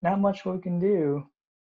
not 0.03 0.21
much 0.21 0.45
we 0.45 0.61
can 0.61 0.79
do 0.79 1.25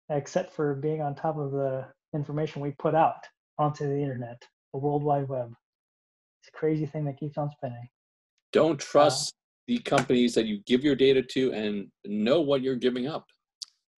except 0.10 0.54
for 0.54 0.76
being 0.76 1.02
on 1.02 1.16
top 1.16 1.38
of 1.38 1.52
the 1.52 1.86
information 2.14 2.62
we 2.62 2.72
put 2.72 2.96
out 2.96 3.26
onto 3.58 3.88
the 3.88 4.02
internet, 4.02 4.42
the 4.74 4.80
World 4.80 5.04
Wide 5.04 5.28
Web. 5.28 5.54
It's 6.42 6.50
a 6.50 6.58
crazy 6.58 6.86
thing 6.86 7.06
that 7.06 7.18
keeps 7.18 7.38
on 7.38 7.52
spinning. 7.52 7.88
Don't 8.52 8.80
trust 8.80 9.34
the 9.68 9.78
companies 9.80 10.34
that 10.34 10.46
you 10.46 10.62
give 10.66 10.84
your 10.84 10.96
data 10.96 11.22
to 11.22 11.54
and 11.54 11.88
know 12.06 12.42
what 12.42 12.62
you're 12.62 12.76
giving 12.76 13.08
up. 13.08 13.26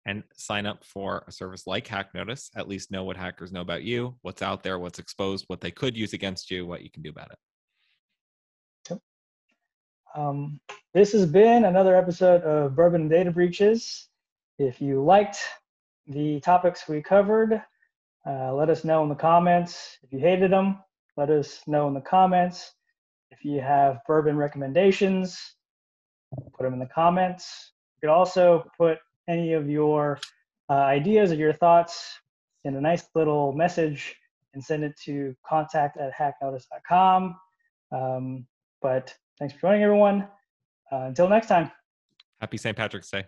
And 0.08 0.24
sign 0.34 0.66
up 0.66 0.84
for 0.84 1.24
a 1.28 1.32
service 1.32 1.68
like 1.68 1.86
Hack 1.86 2.16
Notice. 2.16 2.50
At 2.56 2.68
least 2.68 2.90
know 2.90 3.04
what 3.04 3.16
hackers 3.16 3.52
know 3.52 3.62
about 3.62 3.84
you, 3.84 4.16
what's 4.24 4.42
out 4.42 4.64
there, 4.64 4.80
what's 4.80 4.98
exposed, 4.98 5.46
what 5.48 5.62
they 5.62 5.70
could 5.70 5.96
use 5.96 6.14
against 6.14 6.50
you, 6.50 6.66
what 6.66 6.82
you 6.82 6.90
can 6.90 7.04
do 7.04 7.12
about 7.12 7.32
it. 7.32 7.38
Um, 10.16 10.60
this 10.94 11.14
has 11.14 11.26
been 11.26 11.66
another 11.66 11.96
episode 11.96 12.42
of 12.42 12.76
Bourbon 12.76 13.08
Data 13.08 13.32
Breaches. 13.32 14.10
If 14.60 14.82
you 14.82 15.04
liked 15.04 15.38
the 16.08 16.40
topics 16.42 16.88
we 16.88 17.02
covered, 17.02 17.62
uh, 18.28 18.54
let 18.54 18.70
us 18.70 18.84
know 18.84 19.04
in 19.04 19.10
the 19.10 19.16
comments. 19.16 19.98
If 20.04 20.12
you 20.14 20.20
hated 20.20 20.52
them, 20.52 20.80
let 21.18 21.30
us 21.30 21.62
know 21.68 21.88
in 21.88 21.94
the 21.94 22.02
comments. 22.02 22.74
If 23.32 23.44
you 23.44 23.62
have 23.62 24.00
bourbon 24.08 24.38
recommendations, 24.38 25.40
put 26.54 26.64
them 26.64 26.74
in 26.74 26.80
the 26.80 26.86
comments. 26.88 27.74
You 27.96 28.08
could 28.08 28.14
also 28.14 28.70
put 28.78 29.00
any 29.28 29.54
of 29.54 29.70
your 29.70 30.20
uh, 30.70 30.74
ideas 30.74 31.32
or 31.32 31.36
your 31.36 31.54
thoughts 31.54 32.20
in 32.64 32.76
a 32.76 32.82
nice 32.82 33.06
little 33.16 33.54
message 33.54 34.16
and 34.54 34.64
send 34.64 34.84
it 34.84 34.94
to 35.06 35.36
contact 35.48 35.98
at 35.98 36.14
hacknotice.com. 36.14 37.36
Um, 37.92 38.46
but 38.82 39.14
thanks 39.40 39.54
for 39.54 39.62
joining, 39.62 39.84
everyone. 39.84 40.28
Uh, 40.92 41.06
until 41.08 41.30
next 41.30 41.48
time. 41.48 41.72
Happy 42.40 42.58
St. 42.58 42.76
Patrick's 42.76 43.10
Day. 43.10 43.26